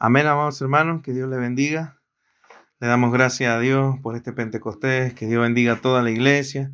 [0.00, 2.00] Amén, amados hermanos, que Dios le bendiga.
[2.80, 6.72] Le damos gracias a Dios por este Pentecostés, que Dios bendiga a toda la iglesia.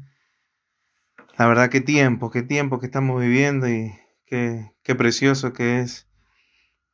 [1.37, 3.95] La verdad, qué tiempo, qué tiempo que estamos viviendo y
[4.25, 6.09] qué, qué precioso que es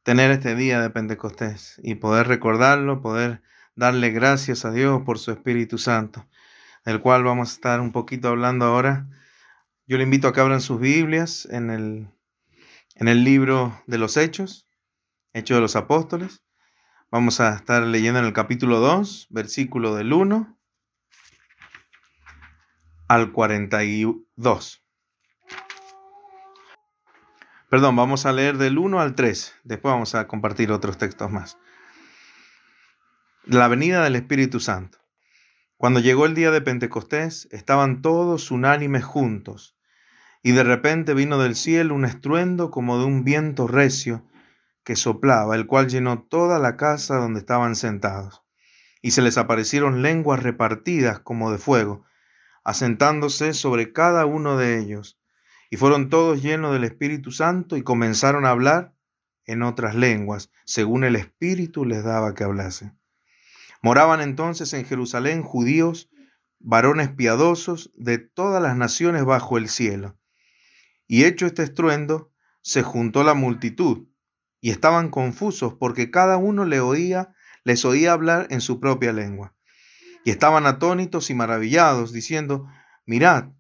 [0.03, 3.41] tener este día de Pentecostés y poder recordarlo, poder
[3.77, 6.27] darle gracias a Dios por su Espíritu Santo,
[6.85, 9.09] del cual vamos a estar un poquito hablando ahora.
[9.87, 12.09] Yo le invito a que abran sus Biblias en el,
[12.97, 14.66] en el libro de los Hechos,
[15.37, 16.43] Hechos de los Apóstoles.
[17.11, 20.59] Vamos a estar leyendo en el capítulo 2, versículo del 1
[23.07, 24.83] al 42.
[27.69, 29.57] Perdón, vamos a leer del 1 al 3.
[29.63, 31.59] Después vamos a compartir otros textos más.
[33.45, 34.97] La venida del Espíritu Santo.
[35.77, 39.77] Cuando llegó el día de Pentecostés, estaban todos unánimes juntos,
[40.43, 44.25] y de repente vino del cielo un estruendo como de un viento recio
[44.87, 48.45] que soplaba, el cual llenó toda la casa donde estaban sentados.
[49.03, 52.05] Y se les aparecieron lenguas repartidas como de fuego,
[52.63, 55.19] asentándose sobre cada uno de ellos.
[55.71, 58.95] Y fueron todos llenos del Espíritu Santo y comenzaron a hablar
[59.45, 62.97] en otras lenguas, según el Espíritu les daba que hablasen.
[63.83, 66.11] Moraban entonces en Jerusalén judíos,
[66.61, 70.17] varones piadosos de todas las naciones bajo el cielo.
[71.09, 72.31] Y hecho este estruendo,
[72.63, 74.07] se juntó la multitud
[74.67, 79.55] y estaban confusos porque cada uno le oía, les oía hablar en su propia lengua.
[80.25, 82.67] Y estaban atónitos y maravillados, diciendo,
[83.05, 83.51] mirad,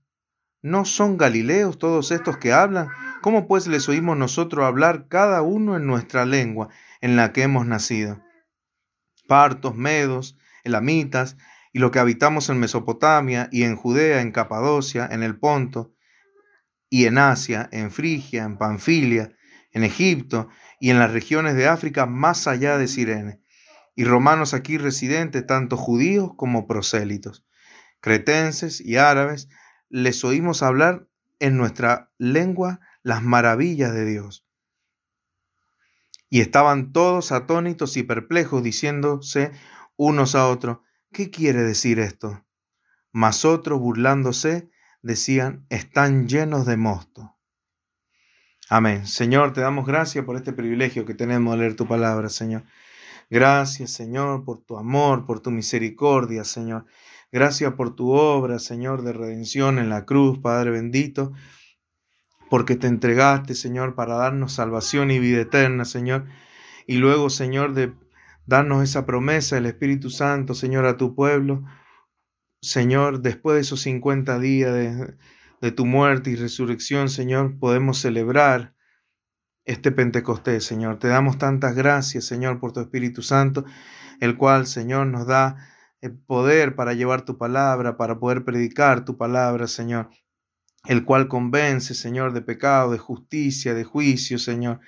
[0.62, 2.88] ¿no son galileos todos estos que hablan?
[3.22, 7.66] ¿Cómo pues les oímos nosotros hablar cada uno en nuestra lengua en la que hemos
[7.66, 8.20] nacido?
[9.28, 11.36] Partos, medos, elamitas,
[11.72, 15.94] y los que habitamos en Mesopotamia y en Judea, en Capadocia, en el Ponto,
[16.90, 19.36] y en Asia, en Frigia, en Panfilia,
[19.70, 20.48] en Egipto
[20.80, 23.40] y en las regiones de África más allá de Sirene,
[23.94, 27.44] y romanos aquí residentes, tanto judíos como prosélitos,
[28.00, 29.48] cretenses y árabes,
[29.88, 34.46] les oímos hablar en nuestra lengua las maravillas de Dios.
[36.28, 39.52] Y estaban todos atónitos y perplejos, diciéndose
[39.96, 40.78] unos a otros,
[41.12, 42.44] ¿qué quiere decir esto?
[43.12, 44.70] Mas otros, burlándose,
[45.02, 47.35] decían, están llenos de mosto.
[48.68, 49.06] Amén.
[49.06, 52.64] Señor, te damos gracias por este privilegio que tenemos de leer tu palabra, Señor.
[53.30, 56.84] Gracias, Señor, por tu amor, por tu misericordia, Señor.
[57.30, 61.32] Gracias por tu obra, Señor, de redención en la cruz, Padre bendito,
[62.50, 66.26] porque te entregaste, Señor, para darnos salvación y vida eterna, Señor.
[66.88, 67.94] Y luego, Señor, de
[68.46, 71.62] darnos esa promesa, el Espíritu Santo, Señor, a tu pueblo.
[72.60, 75.16] Señor, después de esos 50 días de,
[75.60, 78.74] de tu muerte y resurrección, Señor, podemos celebrar
[79.64, 80.98] este Pentecostés, Señor.
[80.98, 83.64] Te damos tantas gracias, Señor, por tu Espíritu Santo,
[84.20, 85.56] el cual, Señor, nos da
[86.00, 90.10] el poder para llevar tu palabra, para poder predicar tu palabra, Señor,
[90.84, 94.80] el cual convence, Señor, de pecado, de justicia, de juicio, Señor.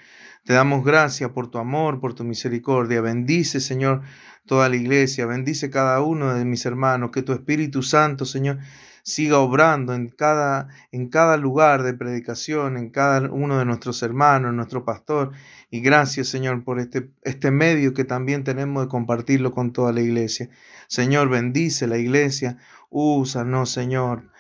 [0.45, 3.01] Te damos gracias por tu amor, por tu misericordia.
[3.01, 4.03] Bendice, Señor,
[4.47, 5.27] toda la iglesia.
[5.27, 7.11] Bendice cada uno de mis hermanos.
[7.13, 8.59] Que tu Espíritu Santo, Señor,
[9.09, 14.53] siga obrando en cada, en cada lugar de predicación, en cada uno de nuestros hermanos,
[14.53, 15.33] nuestro pastor.
[15.71, 20.03] Y gracias, Señor, por este, este medio que también tenemos de compartirlo con toda la
[20.03, 20.51] iglesia.
[20.89, 22.59] Señor, bendice la iglesia.
[22.91, 24.31] Úsanos, Señor.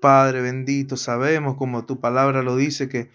[0.00, 3.10] Padre bendito, sabemos como tu palabra lo dice que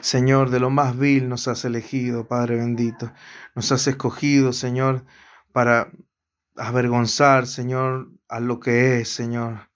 [0.00, 3.12] Señor, de lo más vil nos has elegido, Padre bendito.
[3.56, 5.04] Nos has escogido, Señor,
[5.52, 5.90] para
[6.56, 9.68] avergonzar, Señor, a lo que es, Señor.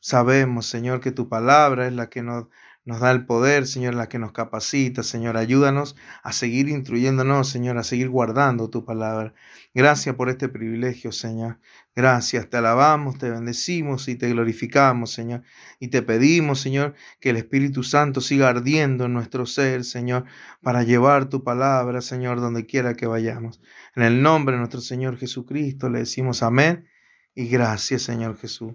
[0.00, 2.48] Sabemos, Señor, que tu palabra es la que nos,
[2.84, 5.38] da el poder, Señor, la que nos capacita, Señor.
[5.38, 9.32] Ayúdanos a seguir instruyéndonos, Señor, a seguir guardando tu palabra.
[9.72, 11.58] Gracias por este privilegio, Señor.
[11.96, 15.42] Gracias, te alabamos, te bendecimos y te glorificamos, Señor.
[15.80, 20.26] Y te pedimos, Señor, que el Espíritu Santo siga ardiendo en nuestro ser, Señor,
[20.60, 23.62] para llevar tu palabra, Señor, donde quiera que vayamos.
[23.96, 26.88] En el nombre de nuestro Señor Jesucristo le decimos amén
[27.34, 28.74] y gracias, Señor Jesús.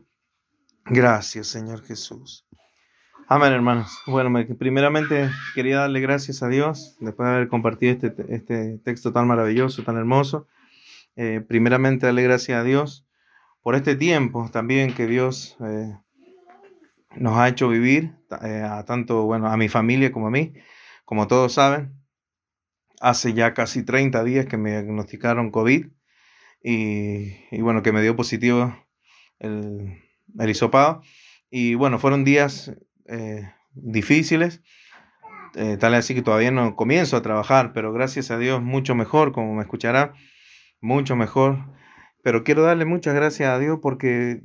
[0.86, 2.46] Gracias, Señor Jesús.
[3.28, 4.02] Amén, hermanos.
[4.08, 9.28] Bueno, primeramente quería darle gracias a Dios después de haber compartido este, este texto tan
[9.28, 10.48] maravilloso, tan hermoso.
[11.16, 13.06] Eh, primeramente darle gracias a Dios
[13.62, 15.96] por este tiempo también que Dios eh,
[17.18, 20.54] nos ha hecho vivir, eh, a tanto, bueno, a mi familia como a mí.
[21.06, 21.94] Como todos saben,
[23.00, 25.88] hace ya casi 30 días que me diagnosticaron COVID
[26.62, 28.76] y, bueno, que me dio positivo
[29.40, 30.02] el,
[30.38, 31.02] el hisopado.
[31.50, 32.74] Y bueno, fueron días
[33.08, 34.62] eh, difíciles,
[35.56, 39.32] eh, tal así que todavía no comienzo a trabajar, pero gracias a Dios mucho mejor,
[39.32, 40.14] como me escuchará,
[40.80, 41.58] mucho mejor.
[42.22, 44.42] Pero quiero darle muchas gracias a Dios porque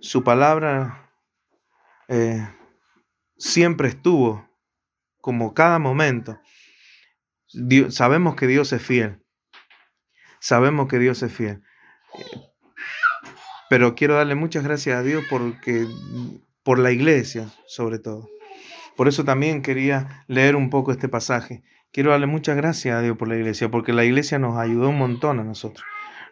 [0.00, 1.10] su palabra
[2.08, 2.46] eh,
[3.38, 4.48] siempre estuvo,
[5.20, 6.38] como cada momento.
[7.88, 9.22] sabemos que Dios es fiel.
[10.46, 11.60] Sabemos que Dios es fiel.
[13.68, 15.88] Pero quiero darle muchas gracias a Dios porque,
[16.62, 18.28] por la iglesia, sobre todo.
[18.96, 21.64] Por eso también quería leer un poco este pasaje.
[21.90, 24.98] Quiero darle muchas gracias a Dios por la iglesia, porque la iglesia nos ayudó un
[24.98, 25.84] montón a nosotros.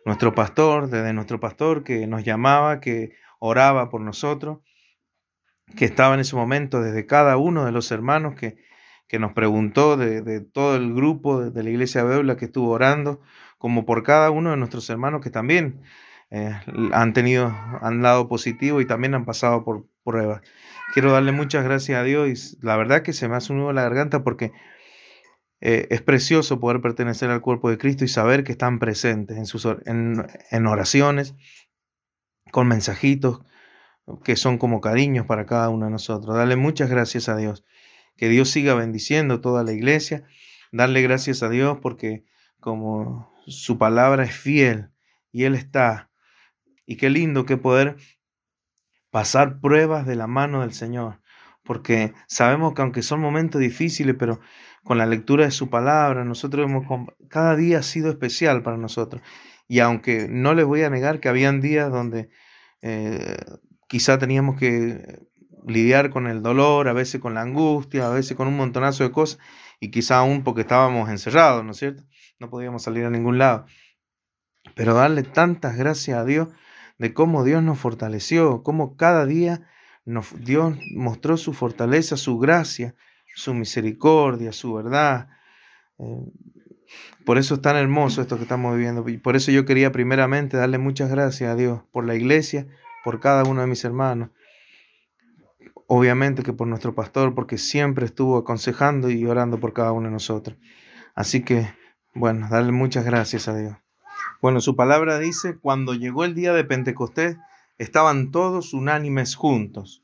[0.05, 4.61] Nuestro pastor, desde nuestro pastor que nos llamaba, que oraba por nosotros,
[5.77, 8.59] que estaba en ese momento desde cada uno de los hermanos que,
[9.09, 13.21] que nos preguntó, de, todo el grupo de, la iglesia Bebla que estuvo orando,
[13.65, 15.81] como por cada uno de nuestros hermanos que también
[16.31, 16.53] eh,
[16.93, 17.47] han tenido,
[17.81, 20.43] han dado positivo y también han pasado por pruebas.
[20.93, 23.73] Quiero darle muchas gracias a Dios y la verdad que se me hace un nudo
[23.73, 24.53] la garganta porque
[25.63, 29.47] eh, es precioso poder pertenecer al cuerpo de Cristo y saber que están presentes en,
[29.47, 31.35] sus, en, en oraciones,
[32.53, 33.41] con mensajitos
[34.25, 36.37] que son como cariños para cada uno de nosotros.
[36.37, 37.65] Darle muchas gracias a Dios.
[38.19, 40.25] Que Dios siga bendiciendo toda la iglesia.
[40.71, 42.27] Darle gracias a Dios porque
[42.61, 44.91] como su palabra es fiel
[45.33, 46.11] y Él está.
[46.87, 47.97] Y qué lindo que poder
[49.11, 51.21] pasar pruebas de la mano del Señor,
[51.63, 54.41] porque sabemos que aunque son momentos difíciles, pero
[54.83, 56.85] con la lectura de su palabra, nosotros hemos,
[57.29, 59.23] cada día ha sido especial para nosotros.
[59.67, 62.29] Y aunque no les voy a negar que habían días donde
[62.83, 63.37] eh,
[63.89, 65.21] quizá teníamos que
[65.67, 69.11] lidiar con el dolor, a veces con la angustia, a veces con un montonazo de
[69.11, 69.39] cosas,
[69.81, 72.03] y quizá aún porque estábamos encerrados, ¿no es cierto?
[72.39, 73.67] No podíamos salir a ningún lado.
[74.75, 76.49] Pero darle tantas gracias a Dios
[76.99, 79.69] de cómo Dios nos fortaleció, cómo cada día
[80.05, 82.95] nos, Dios mostró su fortaleza, su gracia,
[83.35, 85.29] su misericordia, su verdad.
[85.99, 86.33] Eh,
[87.25, 89.09] por eso es tan hermoso esto que estamos viviendo.
[89.09, 92.67] Y por eso yo quería primeramente darle muchas gracias a Dios por la iglesia,
[93.03, 94.31] por cada uno de mis hermanos.
[95.87, 100.13] Obviamente que por nuestro pastor, porque siempre estuvo aconsejando y orando por cada uno de
[100.13, 100.57] nosotros.
[101.15, 101.69] Así que,
[102.15, 103.77] bueno, darle muchas gracias a Dios.
[104.41, 107.37] Bueno, su palabra dice, cuando llegó el día de Pentecostés,
[107.79, 110.03] estaban todos unánimes juntos.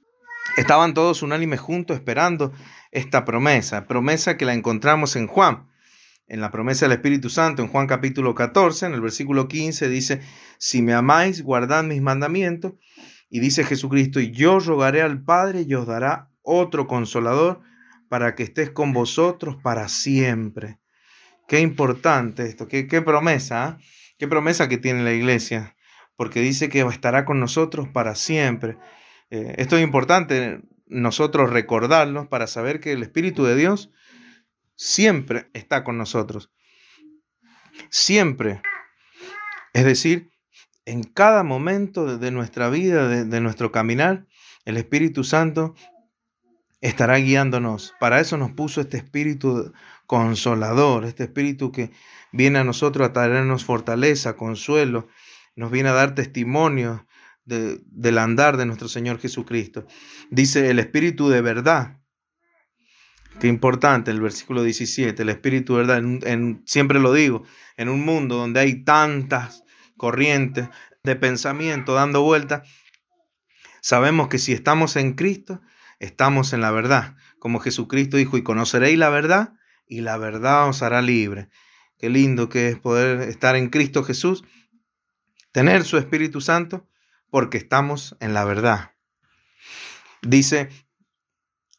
[0.57, 2.53] Estaban todos unánimes juntos esperando
[2.91, 5.69] esta promesa, promesa que la encontramos en Juan,
[6.27, 10.21] en la promesa del Espíritu Santo, en Juan capítulo 14, en el versículo 15, dice,
[10.59, 12.73] si me amáis, guardad mis mandamientos.
[13.29, 17.61] Y dice Jesucristo, y yo rogaré al Padre y os dará otro consolador
[18.09, 20.80] para que estés con vosotros para siempre.
[21.51, 23.65] Qué importante esto, qué, promesa.
[23.65, 23.79] ¿ah?
[24.21, 25.75] Qué promesa que tiene la iglesia,
[26.15, 28.79] porque dice que estará con nosotros para siempre.
[29.31, 33.91] Eh, esto es importante nosotros recordarnos para saber que el Espíritu de Dios
[34.77, 36.53] siempre está con nosotros.
[37.89, 38.63] Siempre.
[39.73, 40.31] Es decir,
[40.85, 44.25] en cada momento de nuestra vida, de nuestro caminar,
[44.67, 45.75] el Espíritu Santo
[46.81, 47.95] estará guiándonos.
[48.01, 49.73] Para eso nos puso este Espíritu
[50.07, 51.91] consolador, este Espíritu que
[52.33, 55.09] viene a nosotros a traernos fortaleza, consuelo,
[55.57, 57.07] nos viene a dar testimonio
[57.45, 59.87] del andar de nuestro Señor Jesucristo.
[60.31, 61.97] Dice el Espíritu de verdad.
[63.41, 65.99] Qué importante el versículo 17, el Espíritu de verdad.
[65.99, 67.45] En, siempre lo digo,
[67.77, 69.65] en un mundo donde hay tantas
[69.97, 70.69] corrientes
[71.03, 72.69] de pensamiento dando vueltas,
[73.81, 75.61] sabemos que si estamos en Cristo,
[76.01, 77.15] estamos en la verdad.
[77.39, 79.53] Como Jesucristo dijo, y conoceréis la verdad,
[79.87, 81.49] y la verdad os hará libre.
[81.99, 84.43] Qué lindo que es poder estar en Cristo Jesús,
[85.53, 86.89] tener su Espíritu Santo,
[87.31, 88.93] porque estamos en la verdad.
[90.23, 90.69] Dice,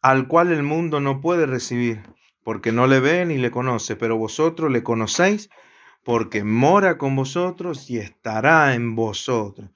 [0.01, 2.01] al cual el mundo no puede recibir,
[2.44, 5.50] porque no le ve ni le conoce, pero vosotros le conocéis,
[6.04, 9.70] porque mora con vosotros y estará en vosotros.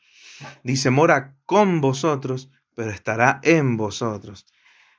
[0.63, 4.45] Dice, mora con vosotros, pero estará en vosotros.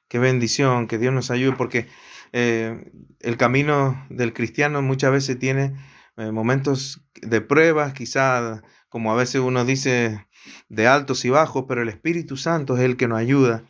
[0.09, 1.87] Qué bendición, que Dios nos ayude, porque
[2.33, 2.91] eh,
[3.21, 5.75] el camino del cristiano muchas veces tiene
[6.17, 10.27] eh, momentos de pruebas, quizá como a veces uno dice
[10.69, 13.65] de altos y bajos, pero el Espíritu Santo es el que nos ayuda,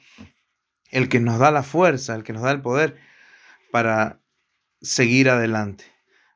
[0.90, 2.96] el que nos da la fuerza, el que nos da el poder
[3.72, 4.20] para
[4.80, 5.84] seguir adelante,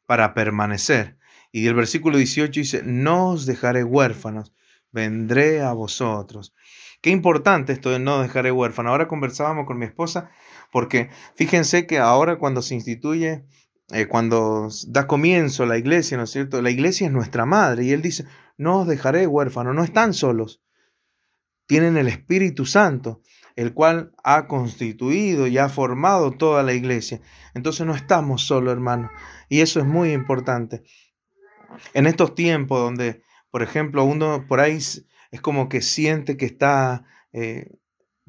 [0.06, 1.18] para permanecer.
[1.52, 4.52] Y el versículo 18 dice, no os dejaré huérfanos,
[4.92, 6.54] vendré a vosotros.
[7.00, 8.90] Qué importante esto de no dejaré huérfano.
[8.90, 10.30] Ahora conversábamos con mi esposa
[10.70, 13.44] porque fíjense que ahora cuando se instituye,
[13.90, 16.60] eh, cuando da comienzo la iglesia, ¿no es cierto?
[16.60, 18.26] La iglesia es nuestra madre y él dice,
[18.58, 20.62] no os dejaré huérfanos, no están solos,
[21.66, 23.22] tienen el Espíritu Santo.
[23.56, 27.20] el cual ha constituido y ha formado toda la iglesia.
[27.52, 29.10] Entonces no estamos solos, hermanos.
[29.50, 30.82] Y eso es muy importante.
[31.92, 34.78] En estos tiempos donde, por ejemplo, uno por ahí
[35.30, 37.78] es como que siente que está, eh,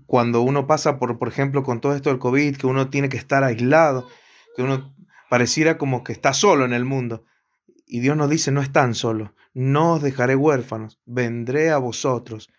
[0.06, 3.18] cuando uno pasa por, por ejemplo, con todo esto del COVID, que uno tiene que
[3.18, 4.08] estar aislado,
[4.56, 4.96] que uno
[5.30, 7.26] pareciera como que está solo en el mundo.
[7.86, 12.50] Y Dios nos dice, no están solos, no os dejaré huérfanos, vendré a vosotros.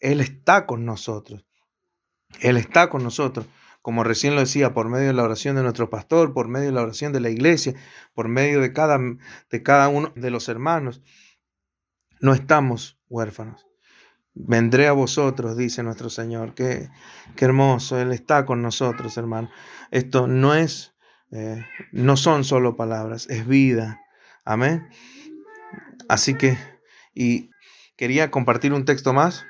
[0.00, 1.46] Él está con nosotros.
[2.40, 3.46] Él está con nosotros.
[3.80, 6.72] Como recién lo decía, por medio de la oración de nuestro pastor, por medio de
[6.72, 7.74] la oración de la iglesia,
[8.14, 11.02] por medio de cada, de cada uno de los hermanos.
[12.20, 13.66] No estamos huérfanos.
[14.38, 16.54] Vendré a vosotros, dice nuestro Señor.
[16.54, 16.90] Qué,
[17.34, 17.98] qué hermoso.
[17.98, 19.50] Él está con nosotros, hermano.
[19.90, 20.94] Esto no es,
[21.32, 24.00] eh, no son solo palabras, es vida,
[24.46, 24.88] Amén.
[26.08, 26.56] Así que,
[27.12, 27.50] y
[27.96, 29.44] quería compartir un texto más.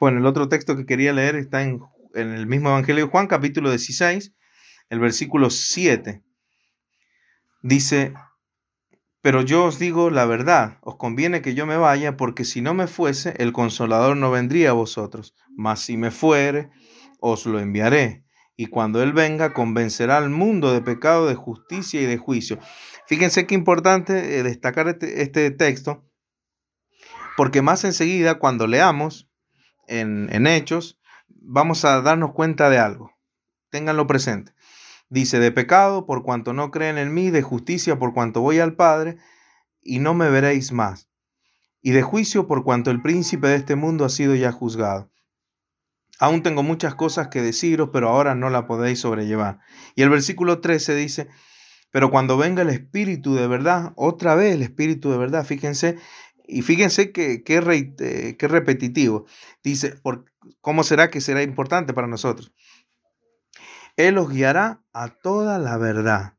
[0.00, 1.80] Bueno, el otro texto que quería leer está en,
[2.14, 4.34] en el mismo Evangelio de Juan, capítulo 16,
[4.90, 6.24] el versículo 7.
[7.62, 8.14] Dice,
[9.28, 12.72] pero yo os digo la verdad, os conviene que yo me vaya, porque si no
[12.72, 16.70] me fuese, el consolador no vendría a vosotros, mas si me fuere,
[17.20, 18.24] os lo enviaré.
[18.56, 22.58] Y cuando Él venga, convencerá al mundo de pecado, de justicia y de juicio.
[23.06, 26.08] Fíjense qué importante eh, destacar este, este, texto,
[27.36, 29.28] porque más enseguida, cuando leamos
[29.88, 33.12] en, en Hechos, vamos a darnos cuenta de algo.
[33.68, 34.52] Ténganlo presente.
[35.10, 38.76] Dice, de pecado por cuanto no creen en mí, de justicia por cuanto voy al
[38.76, 39.16] Padre,
[39.82, 41.08] y no me veréis más,
[41.80, 45.10] y de juicio por cuanto el príncipe de este mundo ha sido ya juzgado.
[46.20, 49.60] Aún tengo muchas cosas que deciros, pero ahora no la podéis sobrellevar.
[49.94, 51.28] Y el versículo 13 dice,
[51.90, 55.96] pero cuando venga el Espíritu de verdad, otra vez el Espíritu de verdad, fíjense,
[56.46, 59.26] y fíjense que, eh, qué repetitivo.
[59.62, 60.24] Dice, por,
[60.60, 62.52] ¿cómo será que será importante para nosotros?
[63.98, 66.38] Él os guiará a toda la verdad,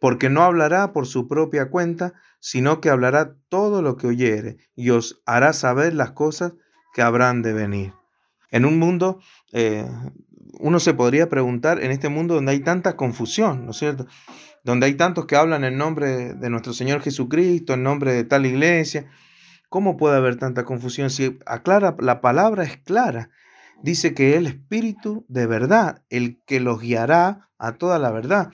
[0.00, 4.90] porque no hablará por su propia cuenta, sino que hablará todo lo que oyere y
[4.90, 6.52] os hará saber las cosas
[6.94, 7.94] que habrán de venir.
[8.50, 9.18] En un mundo,
[9.52, 9.90] eh,
[10.60, 14.06] uno se podría preguntar, en este mundo donde hay tanta confusión, ¿no es cierto?
[14.68, 18.44] donde hay tantos que hablan en nombre de nuestro Señor Jesucristo, en nombre de tal
[18.44, 19.06] iglesia.
[19.70, 21.08] ¿Cómo puede haber tanta confusión?
[21.08, 23.30] Si aclara, la palabra es clara.
[23.82, 28.52] Dice que el Espíritu de verdad, el que los guiará a toda la verdad.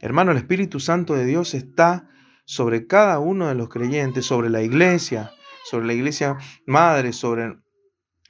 [0.00, 2.08] Hermano, el Espíritu Santo de Dios está
[2.44, 5.32] sobre cada uno de los creyentes, sobre la iglesia,
[5.64, 7.56] sobre la iglesia madre, sobre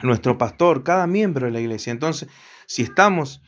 [0.02, 1.90] nuestro pastor, cada miembro de la iglesia.
[1.90, 2.28] Entonces,
[2.66, 3.42] si estamos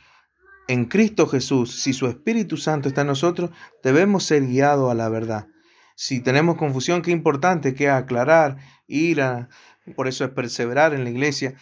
[0.68, 3.50] en Cristo Jesús, si su Espíritu Santo está en nosotros,
[3.82, 5.46] debemos ser guiados a la verdad.
[5.94, 9.48] Si tenemos confusión, qué importante que aclarar, ir a,
[9.94, 11.54] por eso es perseverar en la iglesia.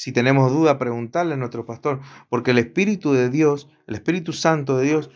[0.00, 4.78] Si tenemos duda, preguntarle a nuestro pastor, porque el Espíritu de Dios, el Espíritu Santo
[4.78, 5.10] de Dios,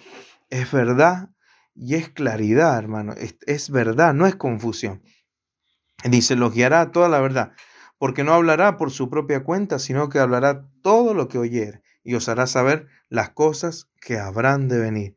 [0.50, 1.30] es verdad
[1.74, 3.14] y es claridad, hermano.
[3.14, 5.02] Es, es verdad, no es confusión.
[6.04, 7.52] Dice, los guiará toda la verdad,
[7.96, 12.12] porque no hablará por su propia cuenta, sino que hablará todo lo que oyere y
[12.12, 15.16] os hará saber las cosas que habrán de venir.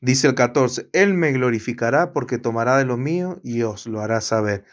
[0.00, 4.20] Dice el 14, Él me glorificará porque tomará de lo mío y os lo hará
[4.20, 4.64] saber.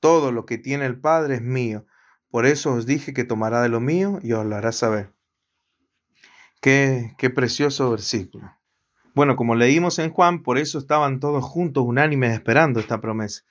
[0.00, 1.86] Todo lo que tiene el Padre es mío.
[2.30, 5.12] Por eso os dije que tomará de lo mío y os lo hará saber.
[6.60, 8.52] Qué, qué precioso versículo.
[9.14, 13.42] Bueno, como leímos en Juan, por eso estaban todos juntos, unánimes, esperando esta promesa.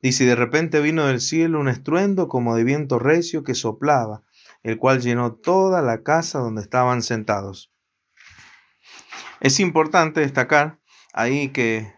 [0.00, 4.22] Dice, y de repente vino del cielo un estruendo como de viento recio que soplaba
[4.62, 7.72] el cual llenó toda la casa donde estaban sentados.
[9.40, 10.80] Es importante destacar
[11.12, 11.94] ahí que,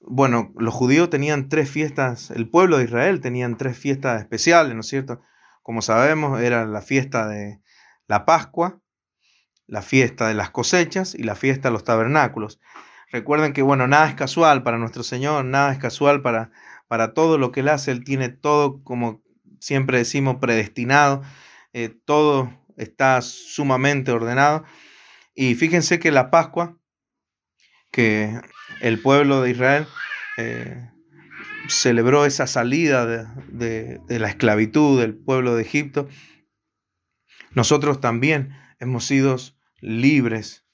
[0.00, 4.80] bueno, los judíos tenían tres fiestas, el pueblo de Israel tenían tres fiestas especiales, ¿no
[4.80, 5.20] es cierto?
[5.66, 7.60] Como sabemos, era la fiesta de
[8.06, 8.80] la Pascua,
[9.66, 12.60] la fiesta de las cosechas y la fiesta de los tabernáculos.
[13.10, 16.52] Recuerden que, bueno, nada es casual para nuestro Señor, nada es casual para,
[16.86, 19.24] para todo lo que Él hace, Él tiene todo, como
[19.58, 21.22] siempre decimos, predestinado
[21.72, 24.62] eh, todo está sumamente ordenado.
[25.34, 26.78] Y fíjense que la Pascua,
[27.90, 28.40] que
[28.82, 29.88] el pueblo de Israel
[30.38, 30.92] eh,
[31.68, 36.08] celebró esa salida de, de la esclavitud del pueblo de Egipto,
[37.52, 39.36] nosotros también hemos sido
[39.80, 40.66] libres.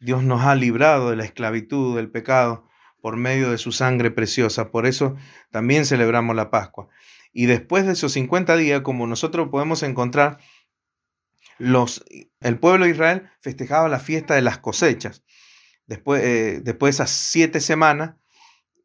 [0.00, 2.68] Dios nos ha librado de la esclavitud, del pecado,
[3.00, 4.70] por medio de su sangre preciosa.
[4.70, 5.16] Por eso
[5.50, 6.88] también celebramos la Pascua.
[7.32, 10.38] Y después de esos 50 días, como nosotros podemos encontrar,
[11.58, 12.04] los,
[12.40, 15.24] el pueblo de Israel festejaba la fiesta de las cosechas.
[15.86, 18.16] Después, eh, después de esas siete semanas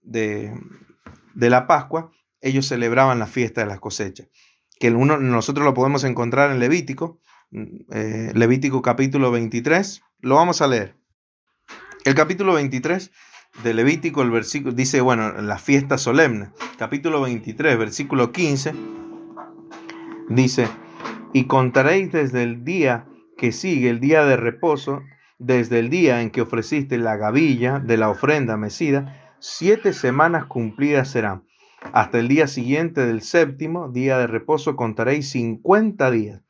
[0.02, 0.54] de,
[1.34, 2.12] de, la Pascua,
[2.42, 4.28] ellos celebraban la fiesta de las cosechas.
[4.80, 7.20] Que uno, nosotros lo podemos encontrar en Levítico,
[7.92, 10.02] eh, Levítico capítulo 23.
[10.20, 10.98] Lo vamos a leer.
[12.06, 13.12] El capítulo 23
[13.64, 16.50] de Levítico, el versículo, dice, bueno, la fiesta solemne.
[16.78, 18.74] Capítulo 23, versículo 15,
[20.30, 20.68] dice,
[21.34, 23.06] y contaréis desde el día
[23.38, 25.02] que sigue, el día de reposo,
[25.38, 31.10] desde el día en que ofreciste la gavilla de la ofrenda mecida, siete semanas cumplidas
[31.10, 31.44] serán.
[31.92, 36.42] Hasta el día siguiente del séptimo día de reposo contaréis cincuenta días.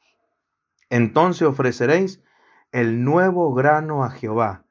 [0.92, 2.22] Entonces ofreceréis
[2.72, 4.66] el nuevo grano a Jehová.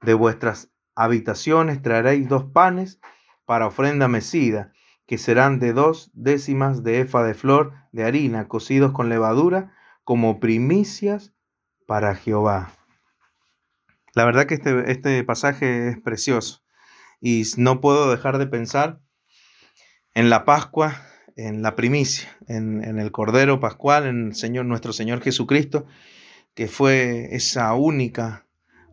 [0.00, 2.98] De vuestras habitaciones traeréis dos panes
[3.44, 4.72] para ofrenda mecida,
[5.06, 10.40] que serán de dos décimas de efa de flor de harina, cocidos con levadura, como
[10.40, 11.34] primicias
[11.86, 12.72] para Jehová.
[14.14, 16.65] La verdad que este, este pasaje es precioso
[17.20, 19.00] y no puedo dejar de pensar
[20.14, 21.02] en la Pascua,
[21.36, 25.86] en la primicia, en, el Cordero Pascual, en el Señor, nuestro Señor Jesucristo,
[26.54, 28.46] que fue esa única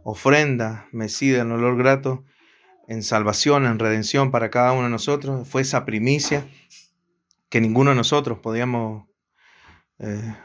[0.03, 2.25] ofrenda mecida en olor grato,
[2.89, 5.47] en salvación, en redención para cada uno de nosotros.
[5.47, 6.45] Fue esa primicia
[7.47, 9.07] que ninguno de nosotros podíamos
[9.99, 10.35] eh,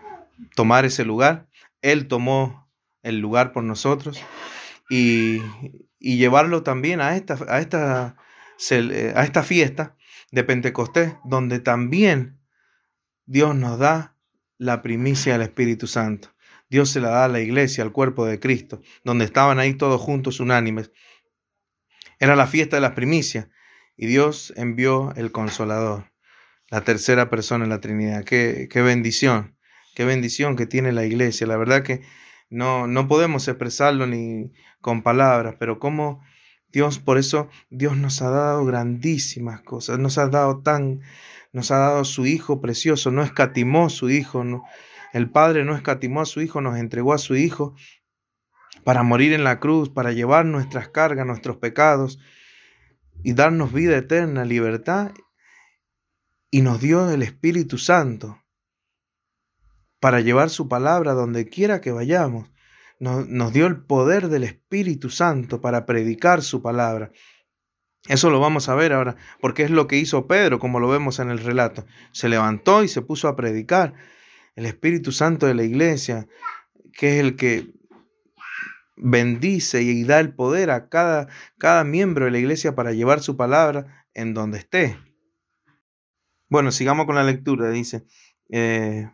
[0.54, 1.49] tomar ese lugar.
[1.82, 2.68] Él tomó
[3.02, 4.20] el lugar por nosotros
[4.88, 5.40] y,
[5.98, 8.16] y llevarlo también a esta, a, esta,
[9.14, 9.96] a esta fiesta
[10.30, 12.38] de Pentecostés, donde también
[13.26, 14.16] Dios nos da
[14.58, 16.34] la primicia del Espíritu Santo.
[16.70, 20.00] Dios se la da a la iglesia, al cuerpo de Cristo, donde estaban ahí todos
[20.00, 20.92] juntos unánimes.
[22.18, 23.48] Era la fiesta de las primicias
[23.96, 26.12] y Dios envió el consolador,
[26.68, 28.24] la tercera persona en la Trinidad.
[28.24, 29.56] Qué, qué bendición,
[29.94, 31.46] qué bendición que tiene la iglesia.
[31.46, 32.02] La verdad que
[32.50, 36.23] no, no podemos expresarlo ni con palabras, pero cómo
[36.70, 41.00] Dios, por eso Dios nos ha dado grandísimas cosas, nos ha dado tan,
[41.52, 44.44] nos ha dado su Hijo precioso, no escatimó su Hijo,
[45.12, 47.75] el Padre no escatimó a su Hijo, nos entregó a su Hijo
[48.85, 52.18] para morir en la cruz, para llevar nuestras cargas, nuestros pecados
[53.23, 55.12] y darnos vida eterna, libertad,
[56.50, 58.42] y nos dio el Espíritu Santo
[60.00, 62.50] para llevar su palabra donde quiera que vayamos.
[63.00, 67.12] Nos, dio el poder del Espíritu Santo para predicar su palabra.
[68.08, 71.18] Eso lo vamos a ver ahora, porque es lo que hizo Pedro, como lo vemos
[71.18, 71.87] en el relato.
[72.12, 73.94] Se levantó y se puso a predicar
[74.56, 76.26] el Espíritu Santo de la iglesia,
[76.92, 77.70] que es el que
[78.96, 83.37] bendice y da el poder a cada, cada miembro de la iglesia para llevar su
[83.37, 84.98] palabra en donde esté.
[86.48, 87.70] Bueno, sigamos con la lectura.
[87.70, 88.04] Dice,
[88.50, 89.11] eh,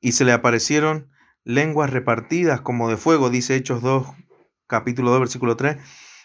[0.00, 1.10] y se le aparecieron
[1.46, 4.08] lenguas repartidas como de fuego, dice Hechos 2,
[4.66, 5.76] capítulo 2, versículo 3,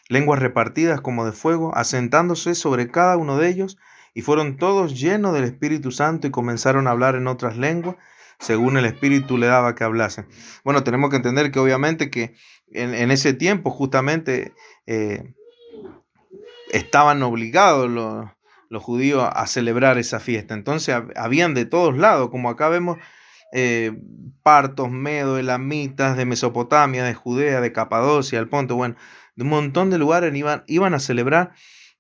[0.10, 3.78] lenguas repartidas como de fuego, asentándose sobre cada uno de ellos,
[4.16, 7.96] y fueron todos llenos del Espíritu Santo y comenzaron a hablar en otras lenguas
[8.40, 10.28] según el Espíritu le daba que hablasen.
[10.64, 12.34] Bueno, tenemos que entender que obviamente que
[12.72, 14.54] en, ese tiempo justamente
[14.88, 15.36] eh,
[16.72, 18.26] estaban obligados los,
[18.70, 20.56] los, judíos a celebrar esa fiesta.
[20.56, 22.98] Entonces habían de todos lados, como acá vemos,
[23.52, 23.98] eh,
[24.44, 28.96] partos, medos, elamitas, de Mesopotamia, de Judea, de Capadocia, el Ponto, bueno,
[29.36, 31.52] de un montón de lugares iban, iban a celebrar,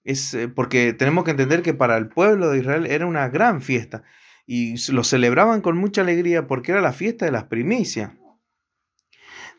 [0.03, 4.03] es, porque tenemos que entender que para el pueblo de Israel era una gran fiesta
[4.45, 8.11] y lo celebraban con mucha alegría porque era la fiesta de las primicias.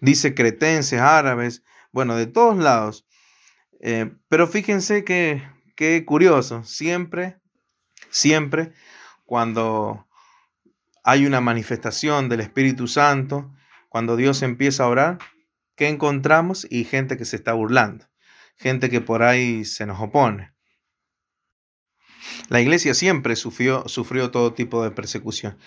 [0.00, 3.06] Dice cretenses, árabes, bueno, de todos lados.
[3.80, 5.42] Eh, pero fíjense que,
[5.76, 7.38] qué curioso, siempre,
[8.10, 8.72] siempre
[9.24, 10.06] cuando
[11.02, 13.52] hay una manifestación del Espíritu Santo,
[13.88, 15.18] cuando Dios empieza a orar,
[15.76, 16.66] ¿qué encontramos?
[16.70, 18.06] Y gente que se está burlando,
[18.56, 20.54] gente que por ahí se nos opone.
[22.48, 25.58] La iglesia siempre sufrió, sufrió todo tipo de persecución.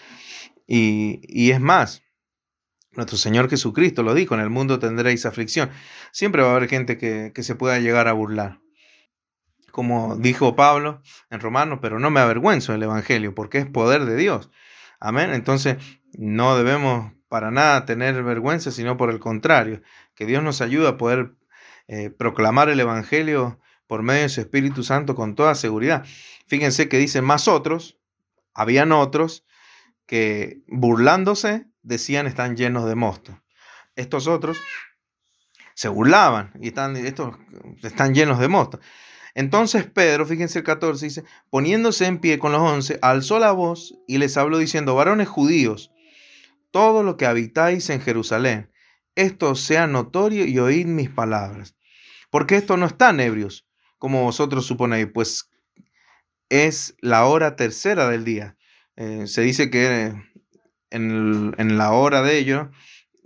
[0.68, 2.02] Y, es más,
[2.94, 5.70] nuestro Señor Jesucristo lo dijo, en el mundo tendréis aflicción.
[6.12, 8.62] Siempre va a haber gente que, que se pueda llegar a burlar.
[9.72, 14.16] Como dijo Pablo en Romanos, pero no me avergüenzo del Evangelio, porque es poder de
[14.16, 14.50] Dios.
[15.06, 15.36] Amén.
[15.36, 15.78] Entonces,
[16.14, 19.84] no debemos para nada tener vergüenza, sino por el contrario,
[20.16, 21.36] que Dios nos ayude a poder
[21.88, 26.04] eh, proclamar el Evangelio por medio de su Espíritu Santo con toda seguridad.
[26.48, 28.00] Fíjense que dicen más otros,
[28.56, 29.46] habían otros
[30.08, 33.40] que burlándose decían están llenos de mosto.
[33.96, 34.58] Estos otros
[35.76, 37.36] se burlaban y están, estos
[37.84, 38.80] están llenos de mosto.
[39.36, 43.94] Entonces Pedro, fíjense el 14, dice, poniéndose en pie con los once, alzó la voz
[44.08, 45.92] y les habló diciendo, varones judíos,
[46.72, 48.72] todo lo que habitáis en Jerusalén,
[49.16, 51.76] esto sea notorio y oíd mis palabras.
[52.32, 53.68] Porque esto no están ebrios,
[53.98, 55.50] como vosotros suponéis, pues
[56.50, 58.58] es la hora tercera del día.
[58.96, 60.14] Eh, se dice que
[60.90, 62.68] en, la hora de ellos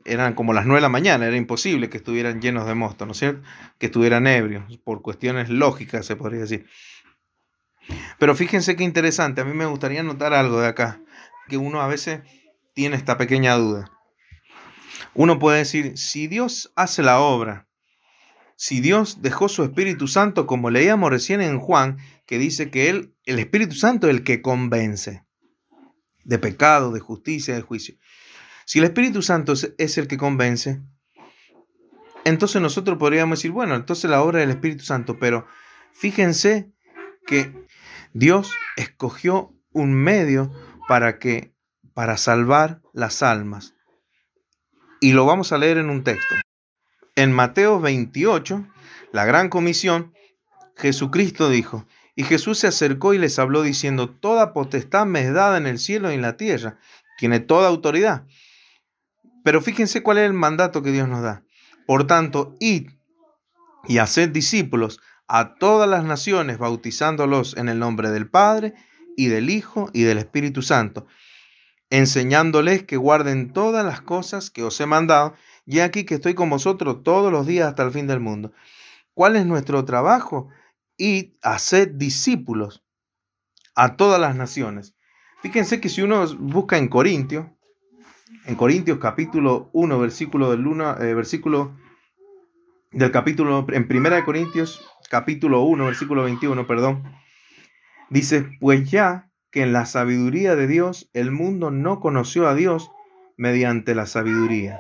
[0.09, 3.11] eran como las nueve de la mañana, era imposible que estuvieran llenos de mosto, ¿no
[3.11, 3.47] es cierto?
[3.77, 6.65] Que estuvieran ebrios, por cuestiones lógicas se podría decir.
[8.17, 11.01] Pero fíjense qué interesante, a mí me gustaría notar algo de acá,
[11.47, 12.21] que uno a veces
[12.73, 13.91] tiene esta pequeña duda.
[15.13, 17.67] Uno puede decir, si Dios hace la obra,
[18.55, 23.15] si Dios dejó su Espíritu Santo, como leíamos recién en Juan, que dice que él,
[23.25, 25.23] el Espíritu Santo es el que convence
[26.25, 27.95] de pecado, de justicia, de juicio.
[28.69, 30.79] Si el Espíritu Santo es el que convence,
[32.23, 35.47] entonces nosotros podríamos decir, bueno, entonces la obra del Espíritu Santo, pero
[35.91, 36.71] fíjense
[37.25, 37.65] que
[38.13, 40.51] Dios escogió un medio
[40.87, 41.51] para que
[41.95, 43.73] para salvar las almas.
[45.01, 46.35] Y lo vamos a leer en un texto.
[47.15, 48.67] En Mateo 28,
[49.11, 50.13] la gran comisión,
[50.77, 55.57] Jesucristo dijo, y Jesús se acercó y les habló diciendo, Toda potestad me es dada
[55.57, 56.77] en el cielo y en la tierra,
[57.17, 58.27] tiene toda autoridad.
[59.43, 61.43] Pero fíjense cuál es el mandato que Dios nos da.
[61.85, 62.89] Por tanto, id
[63.87, 68.73] y haced discípulos a todas las naciones, bautizándolos en el nombre del Padre
[69.15, 71.07] y del Hijo y del Espíritu Santo,
[71.89, 75.33] enseñándoles que guarden todas las cosas que os he mandado,
[75.65, 78.51] y aquí que estoy con vosotros todos los días hasta el fin del mundo.
[79.13, 80.49] ¿Cuál es nuestro trabajo?
[80.97, 82.83] Id, haced discípulos
[83.75, 84.95] a todas las naciones.
[85.41, 87.55] Fíjense que si uno busca en Corintio,
[88.49, 91.77] en Corintios capítulo 1, versículo del 1, eh, versículo
[92.91, 97.03] del capítulo, en Primera de Corintios capítulo 1, versículo 21, perdón,
[98.09, 102.89] dice, pues ya que en la sabiduría de Dios el mundo no conoció a Dios
[103.37, 104.79] mediante la sabiduría.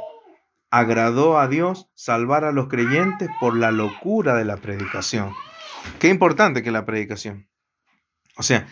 [0.71, 5.35] Agradó a Dios salvar a los creyentes por la locura de la predicación.
[5.99, 7.47] Qué importante que la predicación.
[8.35, 8.67] O sea,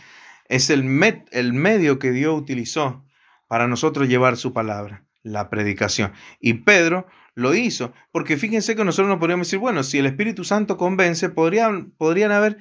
[0.46, 0.88] es el,
[1.30, 3.07] el medio que Dios utilizó
[3.48, 6.14] para nosotros llevar su palabra, la predicación.
[6.40, 10.44] Y Pedro lo hizo, porque fíjense que nosotros no podríamos decir, bueno, si el Espíritu
[10.44, 12.58] Santo convence, podrían, podrían haber,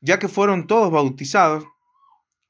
[0.00, 1.64] ya que fueron todos bautizados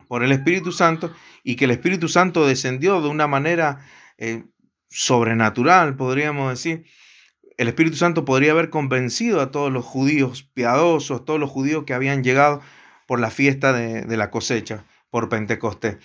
[0.08, 3.84] por el Espíritu Santo y que el Espíritu Santo descendió de una manera
[4.18, 4.44] eh,
[4.88, 6.86] sobrenatural, podríamos decir,
[7.58, 11.94] el Espíritu Santo podría haber convencido a todos los judíos piadosos, todos los judíos que
[11.94, 12.60] habían llegado
[13.06, 15.98] por la fiesta de, de la cosecha, por Pentecostés.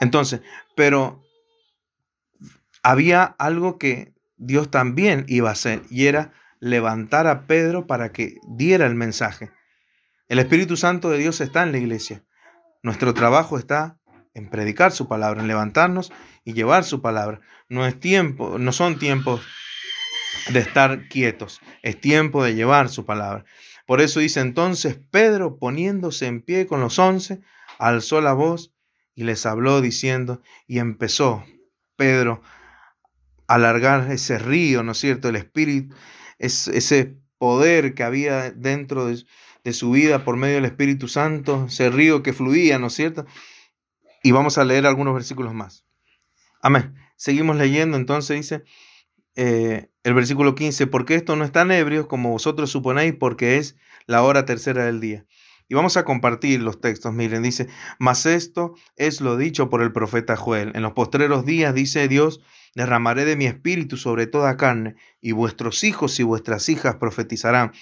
[0.00, 0.42] Entonces,
[0.74, 1.22] pero
[2.82, 8.36] había algo que Dios también iba a hacer y era levantar a Pedro para que
[8.48, 9.50] diera el mensaje.
[10.28, 12.24] El Espíritu Santo de Dios está en la iglesia.
[12.82, 13.98] Nuestro trabajo está
[14.34, 16.12] en predicar su palabra, en levantarnos
[16.44, 17.40] y llevar su palabra.
[17.68, 19.40] No es tiempo, no son tiempos
[20.52, 23.44] de estar quietos, es tiempo de llevar su palabra.
[23.86, 27.40] Por eso dice entonces Pedro, poniéndose en pie con los once,
[27.78, 28.75] alzó la voz
[29.16, 31.42] y les habló diciendo, y empezó
[31.96, 32.42] Pedro
[33.48, 35.28] a alargar ese río, ¿no es cierto?
[35.28, 35.96] El Espíritu,
[36.38, 39.24] es, ese poder que había dentro de,
[39.72, 43.26] su vida por medio del Espíritu Santo, ese río que fluía, ¿no es cierto?
[44.22, 45.84] Y vamos a leer algunos versículos más.
[46.62, 46.94] Amén.
[47.16, 48.62] Seguimos leyendo, entonces dice
[49.34, 53.76] eh, el versículo 15, porque esto no es tan ebrio como vosotros suponéis, porque es
[54.06, 55.26] la hora tercera del día.
[55.68, 57.12] Y vamos a compartir los textos.
[57.12, 60.72] Miren, dice, mas esto es lo dicho por el profeta Joel.
[60.74, 62.40] En los postreros días, dice Dios,
[62.74, 67.72] derramaré de mi espíritu sobre toda carne, y vuestros hijos y vuestras hijas profetizarán.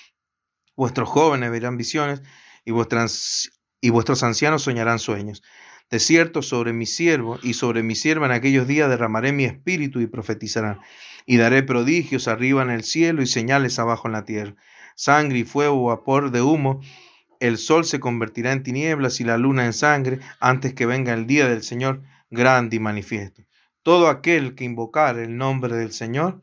[0.76, 2.22] Vuestros jóvenes verán visiones,
[2.64, 3.50] y, vuestras,
[3.82, 5.42] y vuestros ancianos soñarán sueños.
[5.90, 10.00] De cierto, sobre mi siervo y sobre mi sierva en aquellos días derramaré mi espíritu
[10.00, 10.80] y profetizarán.
[11.26, 14.56] Y daré prodigios arriba en el cielo y señales abajo en la tierra.
[14.96, 16.80] Sangre y fuego, vapor de humo
[17.46, 21.26] el sol se convertirá en tinieblas y la luna en sangre antes que venga el
[21.26, 23.42] día del Señor grande y manifiesto.
[23.82, 26.42] Todo aquel que invocar el nombre del Señor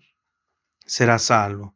[0.85, 1.75] será salvo.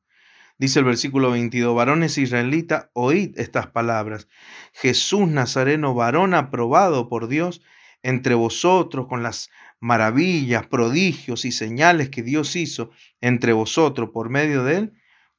[0.60, 4.28] Dice el versículo 22, varones israelitas, oíd estas palabras.
[4.74, 7.64] Jesús Nazareno, varón aprobado por Dios
[8.04, 14.64] entre vosotros con las maravillas, prodigios y señales que Dios hizo entre vosotros por medio
[14.64, 14.94] de él,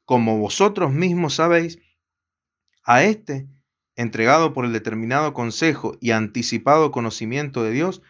[0.04, 1.78] como vosotros mismos sabéis,
[2.82, 3.46] a este
[3.96, 8.02] entregado por el determinado consejo y anticipado conocimiento de Dios,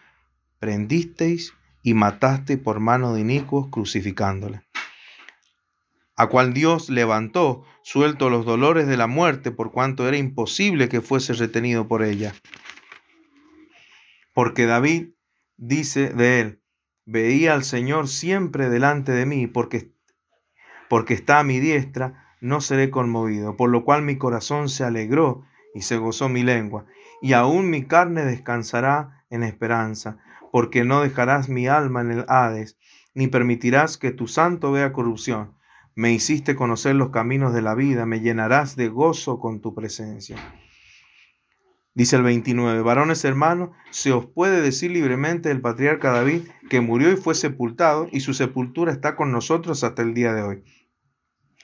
[0.58, 4.62] prendisteis y matasteis por mano de inicuos crucificándole,
[6.16, 11.00] a cual Dios levantó, suelto los dolores de la muerte, por cuanto era imposible que
[11.00, 12.34] fuese retenido por ella.
[14.34, 15.10] Porque David
[15.56, 16.62] dice de él,
[17.04, 19.92] veía al Señor siempre delante de mí, porque,
[20.90, 25.44] porque está a mi diestra, no seré conmovido, por lo cual mi corazón se alegró
[25.76, 26.86] y se gozó mi lengua,
[27.20, 30.16] y aún mi carne descansará en esperanza,
[30.50, 32.78] porque no dejarás mi alma en el Hades,
[33.14, 35.54] ni permitirás que tu santo vea corrupción.
[35.94, 40.38] Me hiciste conocer los caminos de la vida, me llenarás de gozo con tu presencia.
[41.94, 47.12] Dice el 29, varones hermanos, se os puede decir libremente del patriarca David que murió
[47.12, 50.64] y fue sepultado, y su sepultura está con nosotros hasta el día de hoy.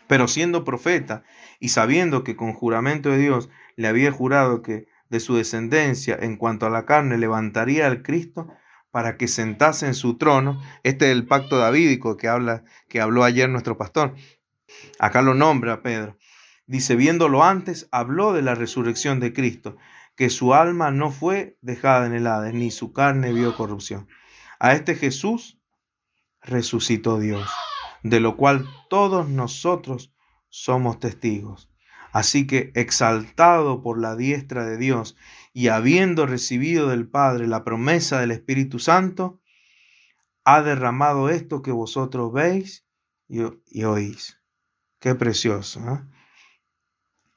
[0.09, 1.23] Pero siendo profeta
[1.61, 6.37] y sabiendo que con juramento de Dios le había jurado que de su descendencia en
[6.37, 8.49] cuanto a la carne levantaría al Cristo
[8.91, 13.25] para que sentase en su trono, este es el pacto davídico que, habla, que habló
[13.25, 14.15] ayer nuestro pastor.
[14.99, 16.19] Acá lo nombra Pedro.
[16.67, 19.77] Dice, viéndolo antes, habló de la resurrección de Cristo
[20.17, 24.09] que su alma no fue dejada en el Hades, ni su carne vio corrupción.
[24.59, 25.59] A este Jesús
[26.43, 27.49] resucitó Dios,
[28.03, 30.13] de lo cual todos nosotros
[30.49, 31.71] somos testigos.
[32.13, 35.17] Así que, exaltado por la diestra de Dios
[35.55, 39.41] y habiendo recibido del Padre la promesa del Espíritu Santo,
[40.45, 42.87] ha derramado esto que vosotros veis
[43.29, 44.41] y, oís.
[44.99, 45.81] Qué precioso.
[45.81, 46.13] ¿eh?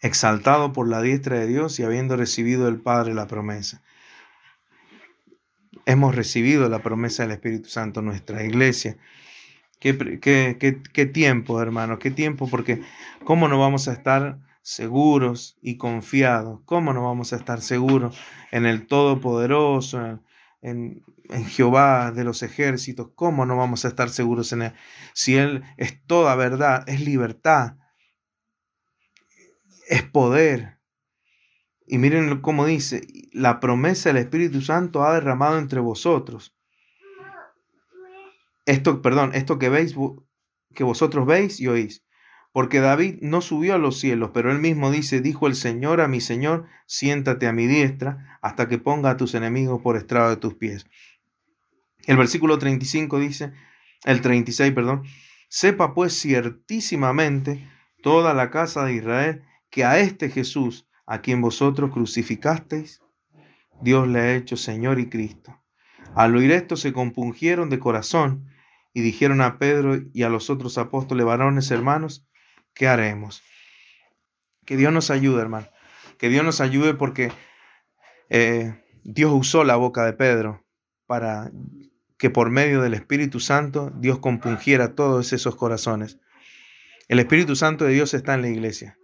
[0.06, 3.82] exaltado por la diestra de Dios y habiendo recibido del Padre la promesa.
[5.88, 8.98] Hemos recibido la promesa del Espíritu Santo nuestra iglesia.
[9.86, 12.82] Qué, qué, qué, tiempo, hermanos, qué tiempo, porque
[13.24, 16.62] ¿cómo no vamos a estar seguros y confiados?
[16.66, 18.18] ¿Cómo no vamos a estar seguros
[18.52, 20.24] en el Todopoderoso,
[20.64, 23.12] en, en Jehová de los ejércitos?
[23.14, 24.74] ¿Cómo no vamos a estar seguros en Él?
[25.14, 27.76] Si Él es toda verdad, es libertad,
[29.88, 30.80] es poder.
[31.86, 36.55] Y miren cómo dice, la promesa del Espíritu Santo ha derramado entre vosotros.
[38.66, 39.96] Esto, perdón, esto que veis,
[40.74, 42.04] que vosotros veis y oís.
[42.52, 46.08] Porque David no subió a los cielos, pero él mismo dice, dijo el Señor a
[46.08, 50.38] mi Señor, siéntate a mi diestra hasta que ponga a tus enemigos por estrado de
[50.38, 50.86] tus pies.
[52.06, 53.52] El versículo 35 dice,
[54.06, 55.04] el 36, perdón,
[55.50, 57.68] sepa pues ciertísimamente
[58.02, 63.02] toda la casa de Israel que a este Jesús, a quien vosotros crucificasteis,
[63.82, 65.62] Dios le ha hecho Señor y Cristo.
[66.16, 68.48] Al oír esto se compungieron de corazón
[68.96, 72.26] y dijeron a Pedro y a los otros apóstoles varones hermanos,
[72.74, 73.44] ¿qué haremos?
[74.66, 75.68] Que Dios nos ayude, hermano.
[76.18, 77.30] Que Dios nos ayude porque
[78.30, 80.66] eh, Dios usó la boca de Pedro
[81.08, 81.52] para
[82.18, 86.18] que por medio del Espíritu Santo Dios compungiera todos esos corazones.
[87.10, 88.98] El Espíritu Santo de Dios está en la iglesia.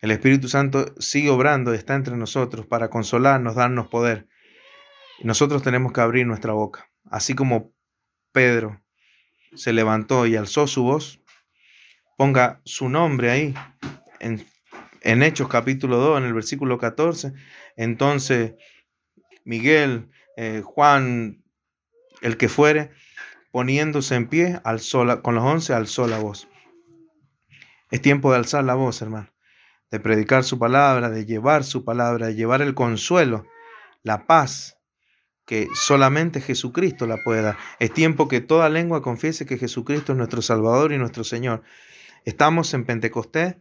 [0.00, 4.28] El Espíritu Santo sigue obrando, está entre nosotros para consolarnos, darnos poder.
[5.22, 6.90] Nosotros tenemos que abrir nuestra boca.
[7.04, 7.74] Así como
[8.32, 8.80] Pedro
[9.54, 11.20] se levantó y alzó su voz,
[12.16, 13.54] ponga su nombre ahí
[14.20, 14.46] en,
[15.02, 17.32] en Hechos capítulo 2, en el versículo 14.
[17.76, 18.54] Entonces,
[19.44, 21.42] Miguel, eh, Juan,
[22.22, 22.90] el que fuere,
[23.52, 26.48] poniéndose en pie, alzó con los once, alzó la voz.
[27.90, 29.30] Es tiempo de alzar la voz, hermano
[29.90, 33.46] de predicar su palabra, de llevar su palabra, de llevar el consuelo,
[34.02, 34.78] la paz
[35.46, 37.56] que solamente Jesucristo la puede dar.
[37.78, 41.62] Es tiempo que toda lengua confiese que Jesucristo es nuestro Salvador y nuestro Señor.
[42.24, 43.56] Estamos en Pentecostés.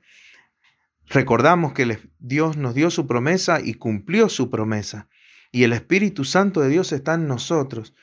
[1.08, 5.08] Recordamos que Dios nos dio su promesa y cumplió su promesa.
[5.52, 7.94] Y el Espíritu Santo de Dios está en nosotros.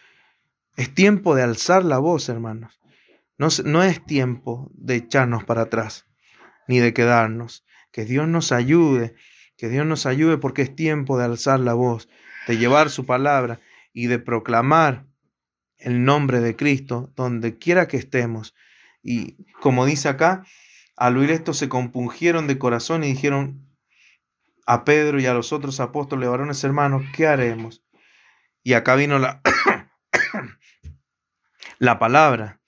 [0.76, 2.80] Es tiempo de alzar la voz, hermanos.
[3.36, 6.06] No, no es tiempo de echarnos para atrás,
[6.68, 7.66] ni de quedarnos.
[7.90, 9.16] Que Dios nos ayude,
[9.56, 12.08] que Dios nos ayude porque es tiempo de alzar la voz,
[12.46, 13.58] de llevar su palabra
[13.92, 15.06] y de proclamar
[15.78, 18.54] el nombre de Cristo donde quiera que estemos.
[19.02, 20.44] Y como dice acá,
[20.96, 23.66] al oír esto se compungieron de corazón y dijeron
[24.66, 27.82] a Pedro y a los otros apóstoles, varones hermanos, ¿qué haremos?
[28.62, 29.40] Y acá vino la,
[31.78, 32.62] la palabra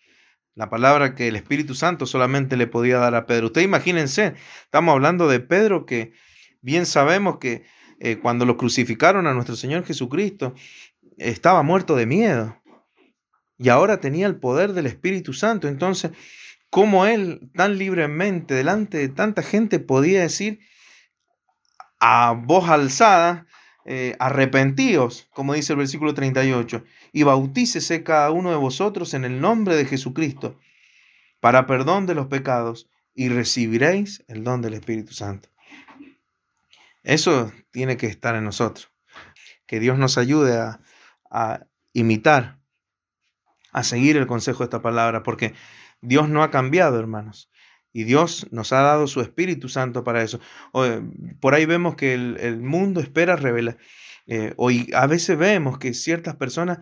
[0.55, 3.47] la palabra que el Espíritu Santo solamente le podía dar a Pedro.
[3.47, 4.35] Ustedes imagínense,
[4.65, 6.13] estamos hablando de Pedro que
[6.61, 7.65] bien sabemos que
[8.01, 10.55] eh, cuando lo crucificaron a nuestro Señor Jesucristo,
[11.19, 12.61] estaba muerto de miedo.
[13.59, 15.69] Y ahora tenía el poder del Espíritu Santo.
[15.69, 16.13] Entonces,
[16.71, 20.61] ¿cómo él tan libremente, delante de tanta gente, podía decir
[22.01, 23.47] a voz alzada,
[23.87, 29.41] eh, arrepentíos, como dice el versículo 38, y bautícese cada uno de vosotros en el
[29.41, 30.59] nombre de Jesucristo
[31.41, 35.51] para perdón de los pecados y recibiréis el don del Espíritu Santo.
[37.03, 38.91] Eso tiene que estar en nosotros.
[39.67, 40.81] Que Dios nos ayude a,
[41.35, 42.61] a imitar,
[43.73, 45.53] a seguir el consejo de esta palabra, porque
[46.01, 47.51] Dios no ha cambiado, hermanos.
[47.93, 50.41] Y Dios nos ha dado su Espíritu Santo para eso.
[51.41, 53.77] Por ahí vemos que el, mundo espera revelar.
[54.27, 56.79] Eh, hoy a veces vemos que ciertas personas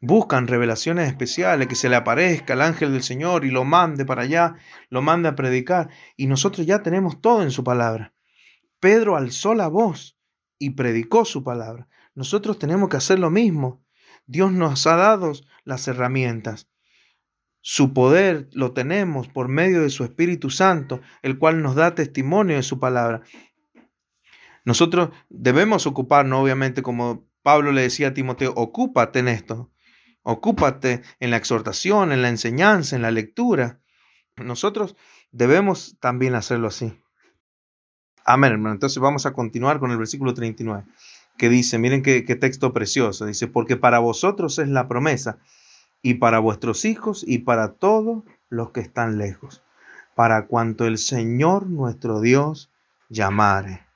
[0.00, 4.22] buscan revelaciones especiales, que se le aparezca el ángel del Señor y lo mande para
[4.22, 4.54] allá,
[4.88, 5.90] lo mande a predicar.
[6.16, 8.14] Y nosotros ya tenemos todo en su palabra.
[8.80, 10.18] Pedro alzó la voz
[10.58, 11.88] y predicó su palabra.
[12.14, 13.83] Nosotros tenemos que hacer lo mismo.
[14.26, 15.32] Dios nos ha dado
[15.64, 16.68] las herramientas.
[17.60, 22.56] Su poder lo tenemos por medio de su Espíritu Santo, el cual nos da testimonio
[22.56, 23.22] de su palabra.
[24.64, 29.70] Nosotros debemos ocuparnos, obviamente, como Pablo le decía a Timoteo, ocúpate en esto,
[30.22, 33.80] ocúpate en la exhortación, en la enseñanza, en la lectura.
[34.36, 34.96] Nosotros
[35.30, 36.98] debemos también hacerlo así.
[38.24, 38.74] Amén, hermano.
[38.74, 40.84] Entonces vamos a continuar con el versículo 39,
[41.36, 45.38] que dice, miren qué, texto precioso, dice, porque para vosotros es la promesa,
[46.02, 49.62] y para vuestros hijos, y para todos los que están lejos,
[50.14, 52.70] para cuanto el Señor nuestro Dios
[53.08, 53.86] llamare.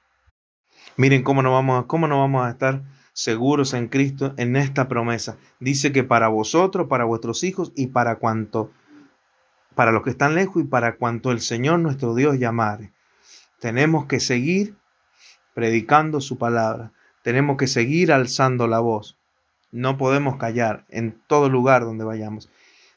[0.97, 5.37] Miren cómo no vamos, cómo no vamos a estar seguros en Cristo en esta promesa.
[5.61, 8.71] Dice que para vosotros, para vuestros hijos y para cuanto,
[9.75, 12.93] para los que están lejos y para cuanto el Señor nuestro Dios llamare.
[13.61, 14.77] Tenemos que seguir
[15.55, 16.93] predicando su palabra.
[17.29, 19.19] Tenemos que seguir alzando la voz.
[19.71, 22.49] No podemos callar en todo lugar donde vayamos.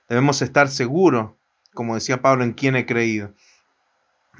[0.07, 1.31] Debemos estar seguros,
[1.73, 3.33] como decía Pablo, en quien he creído.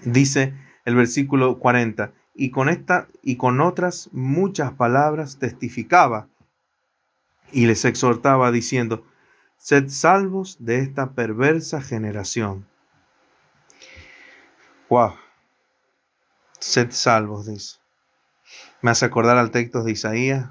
[0.06, 0.54] Dice
[0.86, 6.30] el versículo 40, y con esta y con otras muchas palabras testificaba
[7.52, 9.06] y les exhortaba diciendo,
[9.58, 12.66] sed salvos de esta perversa generación.
[14.88, 15.16] Wow.
[16.60, 17.81] Sed salvos, dice.
[18.82, 20.50] Me hace acordar al texto de Isaías,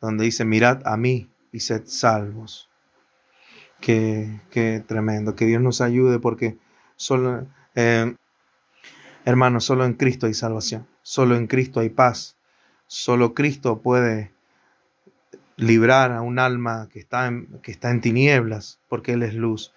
[0.00, 2.68] donde dice, mirad a mí y sed salvos.
[3.80, 5.36] Qué, qué tremendo.
[5.36, 6.58] Que Dios nos ayude porque
[6.96, 8.16] solo, eh,
[9.24, 10.88] hermanos, solo en Cristo hay salvación.
[11.02, 12.36] Solo en Cristo hay paz.
[12.86, 14.32] Solo Cristo puede
[15.56, 19.72] librar a un alma que está en, que está en tinieblas, porque Él es luz.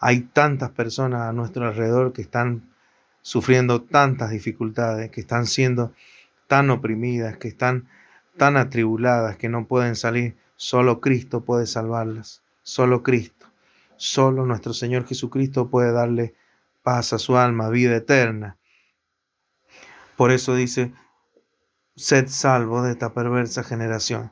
[0.00, 2.72] Hay tantas personas a nuestro alrededor que están
[3.20, 5.92] sufriendo tantas dificultades, que están siendo
[6.52, 7.88] tan oprimidas, que están
[8.36, 10.36] tan atribuladas, que no pueden salir.
[10.56, 12.42] Solo Cristo puede salvarlas.
[12.62, 13.46] Solo Cristo.
[13.96, 16.34] Solo nuestro Señor Jesucristo puede darle
[16.82, 18.58] paz a su alma, vida eterna.
[20.18, 20.92] Por eso dice,
[21.96, 24.30] sed salvo de esta perversa generación.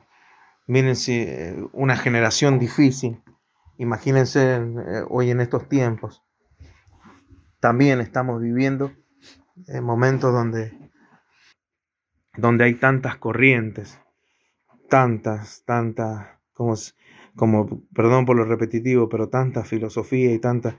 [0.67, 3.19] Miren si eh, una generación difícil.
[3.79, 6.21] Imagínense eh, hoy en estos tiempos
[7.59, 8.91] también estamos viviendo
[9.67, 10.77] en momentos donde,
[12.37, 13.99] donde hay tantas corrientes,
[14.89, 16.75] tantas, tantas, como,
[17.35, 20.75] como, perdón por lo repetitivo, pero tanta filosofía y tantas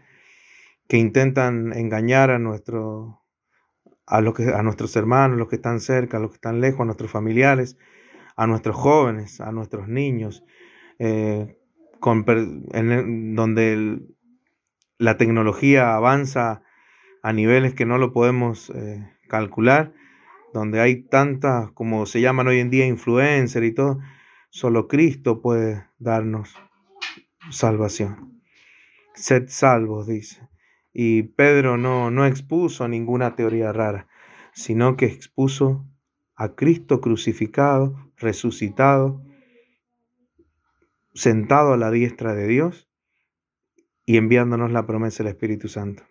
[0.88, 3.22] que intentan engañar a, nuestro,
[4.06, 6.84] a, lo que, a nuestros hermanos, los que están cerca, los que están lejos, a
[6.84, 7.78] nuestros familiares,
[8.36, 10.44] a nuestros jóvenes, a nuestros niños,
[10.98, 11.58] eh,
[12.72, 14.00] en, donde
[14.98, 16.62] la tecnología avanza
[17.22, 19.92] a niveles que no lo podemos eh, calcular,
[20.52, 24.00] donde hay tantas, como se llaman hoy en día, influencers y todo,
[24.50, 26.54] solo Cristo puede darnos
[27.50, 28.42] salvación.
[29.14, 30.48] Sed salvos, dice.
[30.92, 34.08] Y Pedro no, no expuso ninguna teoría rara,
[34.52, 35.86] sino que expuso
[36.34, 39.22] a Cristo crucificado, resucitado,
[41.14, 42.88] sentado a la diestra de Dios
[44.04, 46.04] y enviándonos la promesa del Espíritu Santo.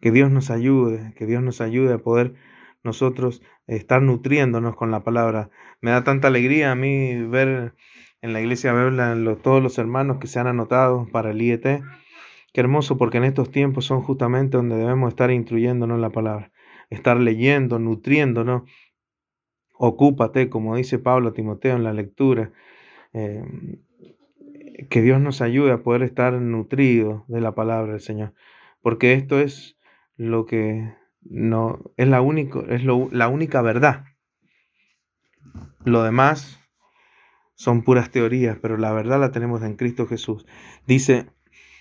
[0.00, 2.34] Que Dios nos ayude, que Dios nos ayude a poder
[2.84, 5.50] nosotros estar nutriéndonos con la palabra.
[5.80, 7.74] Me da tanta alegría a mí ver
[8.22, 11.82] en la iglesia Bebla todos los hermanos que se han anotado para el IET.
[12.52, 16.52] Qué hermoso porque en estos tiempos son justamente donde debemos estar instruyéndonos la palabra,
[16.90, 18.62] estar leyendo, nutriéndonos.
[19.72, 22.52] Ocúpate, como dice Pablo Timoteo en la lectura.
[23.12, 23.42] Eh,
[24.90, 28.34] que Dios nos ayude a poder estar nutridos de la palabra del Señor,
[28.82, 29.78] porque esto es
[30.16, 30.94] lo que
[31.24, 34.04] no es la, único, es la única verdad.
[35.84, 36.60] Lo demás
[37.54, 40.46] son puras teorías, pero la verdad la tenemos en Cristo Jesús.
[40.86, 41.30] Dice,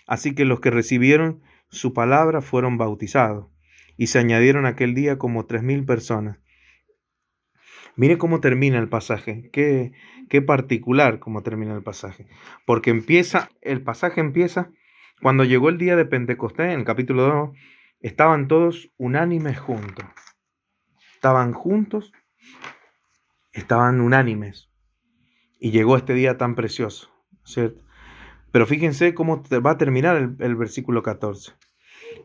[0.08, 3.48] así que los que recibieron su palabra fueron bautizados
[3.98, 6.38] y se añadieron aquel día como tres mil personas.
[7.96, 9.92] Mire cómo termina el pasaje, qué,
[10.30, 12.28] qué particular cómo termina el pasaje,
[12.66, 14.72] porque empieza, el pasaje empieza
[15.22, 17.50] cuando llegó el día de Pentecostés, en el capítulo 2,
[18.04, 20.06] Estaban todos unánimes juntos.
[21.16, 22.12] Estaban juntos,
[23.54, 24.70] estaban unánimes.
[25.58, 27.10] Y llegó este día tan precioso,
[27.46, 27.82] ¿cierto?
[28.52, 31.54] Pero fíjense cómo va a terminar el, versículo 14.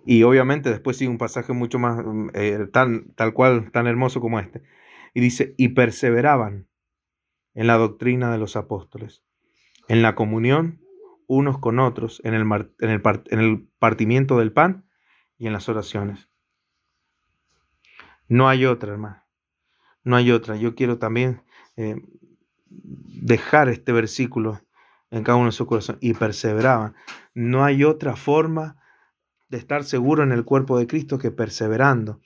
[0.04, 2.04] Y obviamente después sigue un pasaje mucho más,
[2.34, 4.64] eh, tan, tal cual, tan hermoso como este.
[5.14, 6.66] Y dice, y perseveraban
[7.54, 9.22] en la doctrina de los apóstoles.
[9.86, 10.80] en la comunión
[11.28, 12.42] unos con otros, en el,
[12.80, 14.87] en el partimiento del pan
[15.38, 16.28] y en las oraciones.
[18.28, 19.22] No hay otra, hermano.
[20.04, 20.56] No hay otra.
[20.56, 21.42] Yo quiero también
[21.76, 21.96] eh,
[22.66, 24.60] dejar este versículo
[25.10, 26.02] en cada uno de sus corazones.
[26.02, 26.94] Y perseveraban.
[27.34, 28.76] No hay otra forma
[29.48, 32.20] de estar seguro en el cuerpo de Cristo que perseverando.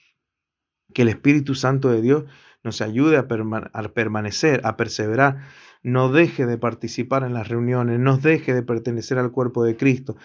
[0.93, 2.25] Que el Espíritu Santo de Dios
[2.63, 5.43] nos ayude a, permanecer, a perseverar.
[5.83, 10.17] No deje de participar en las reuniones, no deje de pertenecer al cuerpo de Cristo,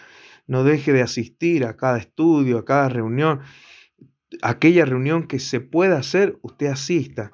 [0.48, 3.42] no deje de asistir a cada estudio, a cada reunión.
[4.42, 7.32] Aquella reunión que se pueda hacer, usted asista,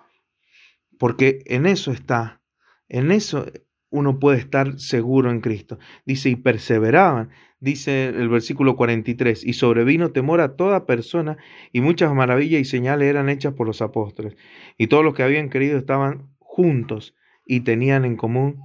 [0.99, 2.41] porque en eso está,
[2.89, 3.45] en eso
[3.89, 5.77] uno puede estar seguro en Cristo.
[6.05, 11.37] Dice, y perseveraban, dice el versículo 43, y sobrevino temor a toda persona,
[11.71, 14.35] y muchas maravillas y señales eran hechas por los apóstoles.
[14.77, 18.61] Y todos los que habían creído estaban juntos y tenían en común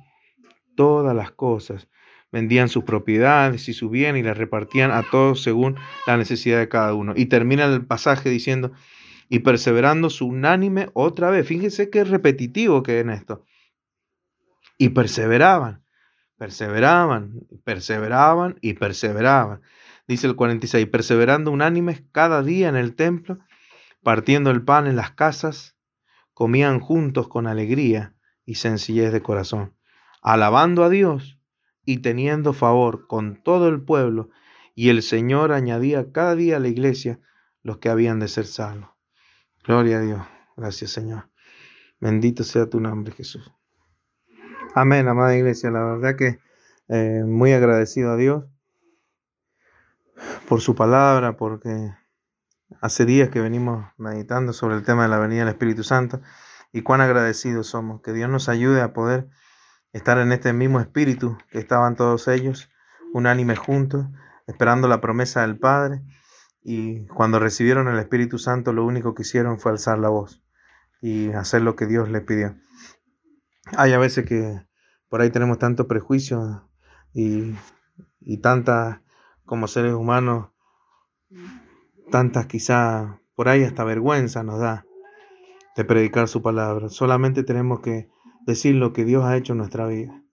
[0.76, 1.88] todas las cosas.
[2.30, 5.76] Vendían sus propiedades y su bien y las repartían a todos según
[6.06, 7.14] la necesidad de cada uno.
[7.16, 8.72] Y termina el pasaje diciendo,
[9.28, 11.46] y perseverando su unánime otra vez.
[11.46, 13.44] Fíjense qué repetitivo que en esto
[14.78, 15.84] y perseveraban,
[16.38, 19.60] perseveraban, perseveraban y perseveraban.
[20.06, 23.38] Dice el 46, perseverando unánimes cada día en el templo,
[24.02, 25.76] partiendo el pan en las casas,
[26.32, 28.14] comían juntos con alegría
[28.46, 29.74] y sencillez de corazón,
[30.22, 31.37] alabando a Dios
[31.88, 34.28] y teniendo favor con todo el pueblo,
[34.74, 37.18] y el Señor añadía cada día a la iglesia
[37.62, 38.90] los que habían de ser salvos.
[39.64, 40.20] Gloria a Dios.
[40.54, 41.30] Gracias, Señor.
[41.98, 43.50] Bendito sea tu nombre, Jesús.
[44.74, 45.70] Amén, amada iglesia.
[45.70, 46.40] La verdad que
[46.88, 48.44] eh, muy agradecido a Dios
[50.46, 51.94] por su palabra, porque
[52.82, 56.20] hace días que venimos meditando sobre el tema de la venida del Espíritu Santo
[56.70, 58.02] y cuán agradecidos somos.
[58.02, 59.30] Que Dios nos ayude a poder
[59.98, 62.70] estar en este mismo espíritu que estaban todos ellos,
[63.12, 64.06] unánime juntos,
[64.46, 66.02] esperando la promesa del Padre.
[66.62, 70.42] Y cuando recibieron el Espíritu Santo, lo único que hicieron fue alzar la voz
[71.00, 72.56] y hacer lo que Dios les pidió.
[73.76, 74.66] Hay a veces que
[75.08, 76.68] por ahí tenemos tanto prejuicio
[77.12, 77.54] y,
[78.20, 79.00] y tantas,
[79.44, 80.50] como seres humanos,
[82.10, 84.84] tantas quizá por ahí hasta vergüenza nos da
[85.76, 86.88] de predicar su palabra.
[86.88, 88.10] Solamente tenemos que
[88.48, 90.24] decir lo que Dios ha hecho en nuestra vida.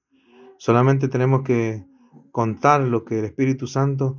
[0.57, 1.85] Solamente tenemos que
[2.31, 4.17] contar lo que el Espíritu Santo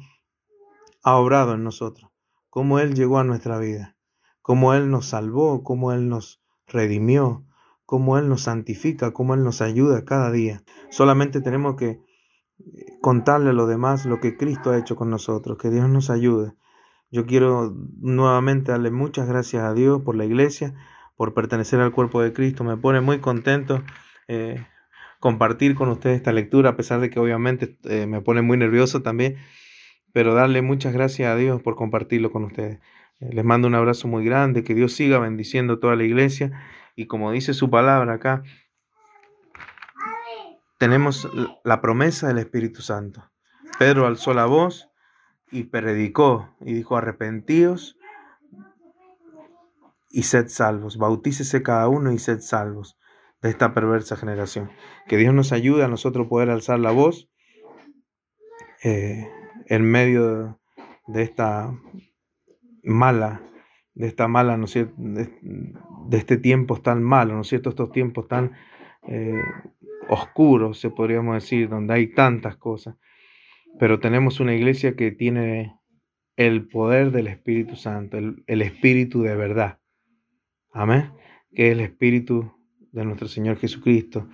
[1.03, 2.11] ha obrado en nosotros,
[2.51, 3.97] cómo Él llegó a nuestra vida,
[4.43, 7.47] cómo Él nos salvó, cómo Él nos redimió,
[7.87, 10.63] cómo Él nos santifica, cómo Él nos ayuda cada día.
[10.91, 15.57] Solamente tenemos que eh, contarle a los demás lo que Cristo ha hecho con nosotros,
[15.57, 16.53] que Dios nos ayude.
[17.11, 20.75] Yo quiero nuevamente darle muchas gracias a Dios por la iglesia,
[21.17, 22.65] por pertenecer al cuerpo de Cristo.
[22.65, 23.83] Me pone muy contento
[24.29, 24.65] eh,
[25.19, 29.03] compartir con ustedes esta lectura, a pesar de que obviamente eh, me pone muy nervioso
[29.03, 29.37] también,
[30.13, 32.81] pero darle muchas gracias a Dios por compartirlo con ustedes.
[33.19, 36.53] les mando un abrazo muy grande, que Dios siga bendiciendo toda la iglesia
[36.95, 38.43] y como dice su palabra acá,
[40.79, 41.29] tenemos
[41.65, 43.31] la promesa del Espíritu Santo.
[43.79, 44.91] Pedro alzó la voz
[45.51, 47.96] y predicó y dijo, arrepentíos
[50.17, 52.99] y sed salvos, bautícese cada uno y sed salvos
[53.43, 54.71] de esta perversa generación.
[55.07, 57.29] Que Dios nos ayude a nosotros poder alzar la voz
[58.83, 59.29] eh,
[59.67, 60.59] en medio
[61.07, 61.71] de esta
[62.83, 63.43] mala
[63.97, 64.95] de esta mala, ¿no es cierto?
[64.99, 65.29] De,
[66.13, 67.71] este tiempo tan malo, ¿no es cierto?
[67.71, 68.53] Estos tiempos tan
[69.09, 69.41] eh,
[70.09, 72.97] oscuros, se podríamos decir, donde hay tantas cosas.
[73.79, 75.79] Pero tenemos una iglesia que tiene
[76.37, 79.79] el poder del Espíritu Santo, el, el Espíritu de verdad.
[80.79, 81.11] Amén.
[81.55, 82.53] Que es el Espíritu
[82.93, 84.29] de nuestro Señor Jesucristo,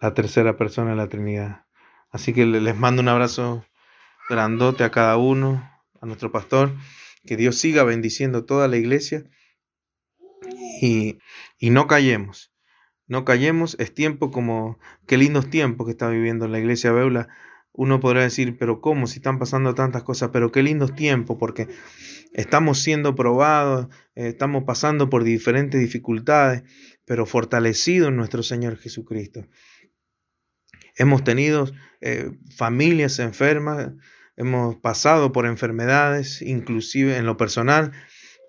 [0.00, 1.66] la tercera persona de la Trinidad.
[2.10, 3.62] Así que les mando un abrazo
[4.30, 5.62] grandote a cada uno,
[6.00, 6.72] a nuestro pastor.
[7.26, 9.24] Que Dios siga bendiciendo toda la iglesia
[10.80, 11.18] y,
[11.60, 12.50] no callemos.
[13.06, 17.28] No callemos, es tiempo como, qué lindos tiempos que está viviendo la iglesia Beula.
[17.74, 19.06] Uno podrá decir, pero ¿cómo?
[19.06, 21.68] Si están pasando tantas cosas, pero qué lindos tiempos, porque
[22.32, 26.64] estamos siendo probados, eh, estamos pasando por diferentes dificultades,
[27.04, 29.46] pero fortalecidos en nuestro Señor Jesucristo.
[30.96, 31.70] Hemos tenido
[32.02, 33.92] eh, familias enfermas,
[34.36, 37.92] hemos pasado por enfermedades, inclusive en lo personal,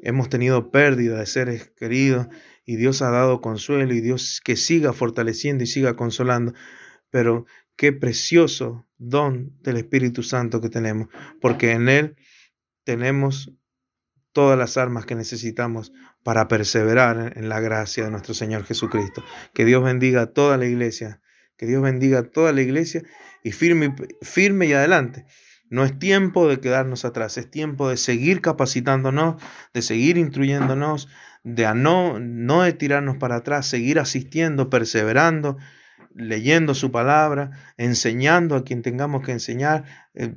[0.01, 2.27] hemos tenido pérdida de seres queridos
[2.65, 6.53] y Dios ha dado consuelo y Dios que siga fortaleciendo y siga consolando.
[7.09, 7.45] Pero
[7.75, 11.07] qué precioso don del Espíritu Santo que tenemos,
[11.41, 12.15] porque en Él
[12.83, 13.51] tenemos
[14.33, 15.93] todas las armas que necesitamos
[16.23, 19.23] para perseverar en la gracia de nuestro Señor Jesucristo.
[19.53, 21.21] Que Dios bendiga a toda la iglesia
[21.57, 23.03] Que Dios bendiga a toda la iglesia
[23.43, 25.25] y firme, firme y adelante.
[25.69, 29.41] No es tiempo de quedarnos atrás, es tiempo de seguir capacitándonos,
[29.73, 31.09] de seguir instruyéndonos,
[31.43, 35.57] de no, no de tirarnos para atrás, seguir asistiendo, perseverando,
[36.13, 40.35] leyendo su palabra, enseñando a quien tengamos que enseñar, eh,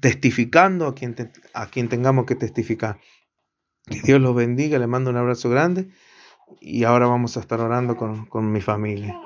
[0.00, 1.14] testificando a quien,
[1.52, 2.98] a quien tengamos que testificar.
[3.86, 5.88] Que Dios los bendiga, le mando un abrazo grande
[6.60, 9.18] y ahora vamos a estar orando con, con mi familia.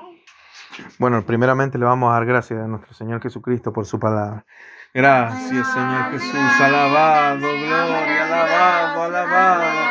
[0.97, 4.45] Bueno, primeramente le vamos a dar gracias a nuestro Señor Jesucristo por su palabra.
[4.93, 6.61] Gracias, Señor Jesús.
[6.61, 9.88] Alabado, gloria, alabado, alabado.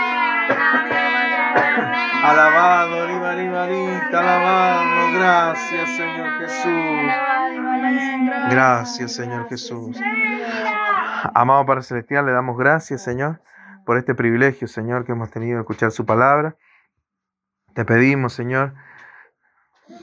[2.25, 5.19] Alabado, ribarita, alabado.
[5.19, 7.13] Gracias, Señor Jesús.
[8.51, 10.01] Gracias, Señor Jesús.
[11.35, 13.43] Amado Padre Celestial, le damos gracias, Señor,
[13.85, 16.57] por este privilegio, Señor, que hemos tenido de escuchar su palabra.
[17.75, 18.75] Te pedimos, Señor,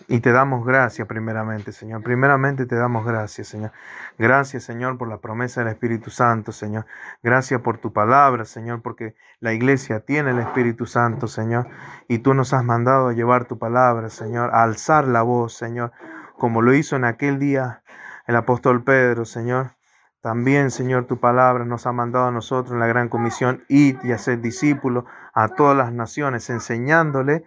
[0.07, 2.03] y te damos gracias primeramente, Señor.
[2.03, 3.71] Primeramente te damos gracias, Señor.
[4.17, 6.85] Gracias, Señor, por la promesa del Espíritu Santo, Señor.
[7.23, 11.67] Gracias por tu palabra, Señor, porque la iglesia tiene el Espíritu Santo, Señor.
[12.07, 15.91] Y tú nos has mandado a llevar tu palabra, Señor, a alzar la voz, Señor,
[16.37, 17.83] como lo hizo en aquel día
[18.27, 19.75] el apóstol Pedro, Señor.
[20.21, 24.11] También, Señor, tu palabra nos ha mandado a nosotros en la gran comisión, ir y
[24.11, 25.05] hacer discípulos
[25.35, 27.45] a todas las naciones, enseñándole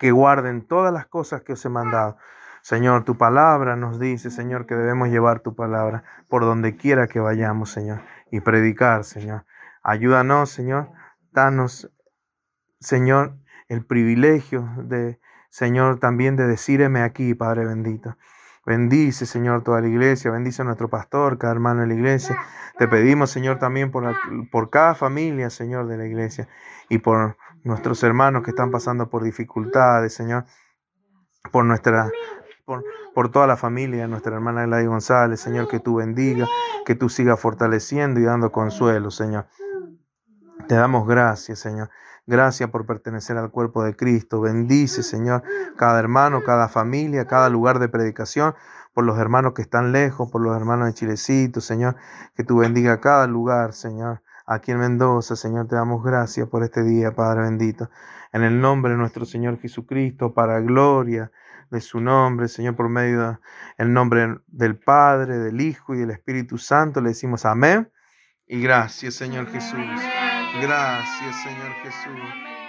[0.00, 2.16] que guarden todas las cosas que os he mandado.
[2.62, 7.20] Señor, tu palabra nos dice, Señor, que debemos llevar tu palabra por donde quiera que
[7.20, 9.44] vayamos, Señor, y predicar, Señor.
[9.82, 10.88] Ayúdanos, Señor.
[11.32, 11.92] Danos,
[12.80, 13.36] Señor,
[13.68, 15.20] el privilegio de,
[15.50, 18.16] Señor, también de decirme aquí, Padre bendito.
[18.64, 22.38] Bendice, Señor, toda la iglesia, bendice a nuestro pastor, cada hermano de la iglesia.
[22.78, 24.14] Te pedimos, Señor, también por,
[24.50, 26.48] por cada familia, Señor, de la iglesia
[26.88, 30.44] y por nuestros hermanos que están pasando por dificultades, Señor,
[31.52, 32.10] por nuestra,
[32.64, 32.84] por,
[33.14, 36.46] por, toda la familia, nuestra hermana Gladys González, Señor, que tú bendiga,
[36.84, 39.46] que tú sigas fortaleciendo y dando consuelo, Señor.
[40.68, 41.90] Te damos gracias, Señor.
[42.26, 44.40] Gracias por pertenecer al cuerpo de Cristo.
[44.40, 45.42] Bendice, Señor,
[45.76, 48.54] cada hermano, cada familia, cada lugar de predicación,
[48.92, 51.96] por los hermanos que están lejos, por los hermanos de Chilecito, Señor,
[52.34, 55.36] que tú bendiga cada lugar, Señor aquí en Mendoza.
[55.36, 57.88] Señor, te damos gracias por este día, Padre bendito.
[58.32, 61.30] En el nombre de nuestro Señor Jesucristo, para gloria
[61.70, 63.40] de su nombre, Señor, por medio
[63.78, 67.90] del nombre del Padre, del Hijo y del Espíritu Santo, le decimos amén.
[68.46, 69.78] Y gracias, Señor Jesús.
[70.60, 72.59] Gracias, Señor Jesús.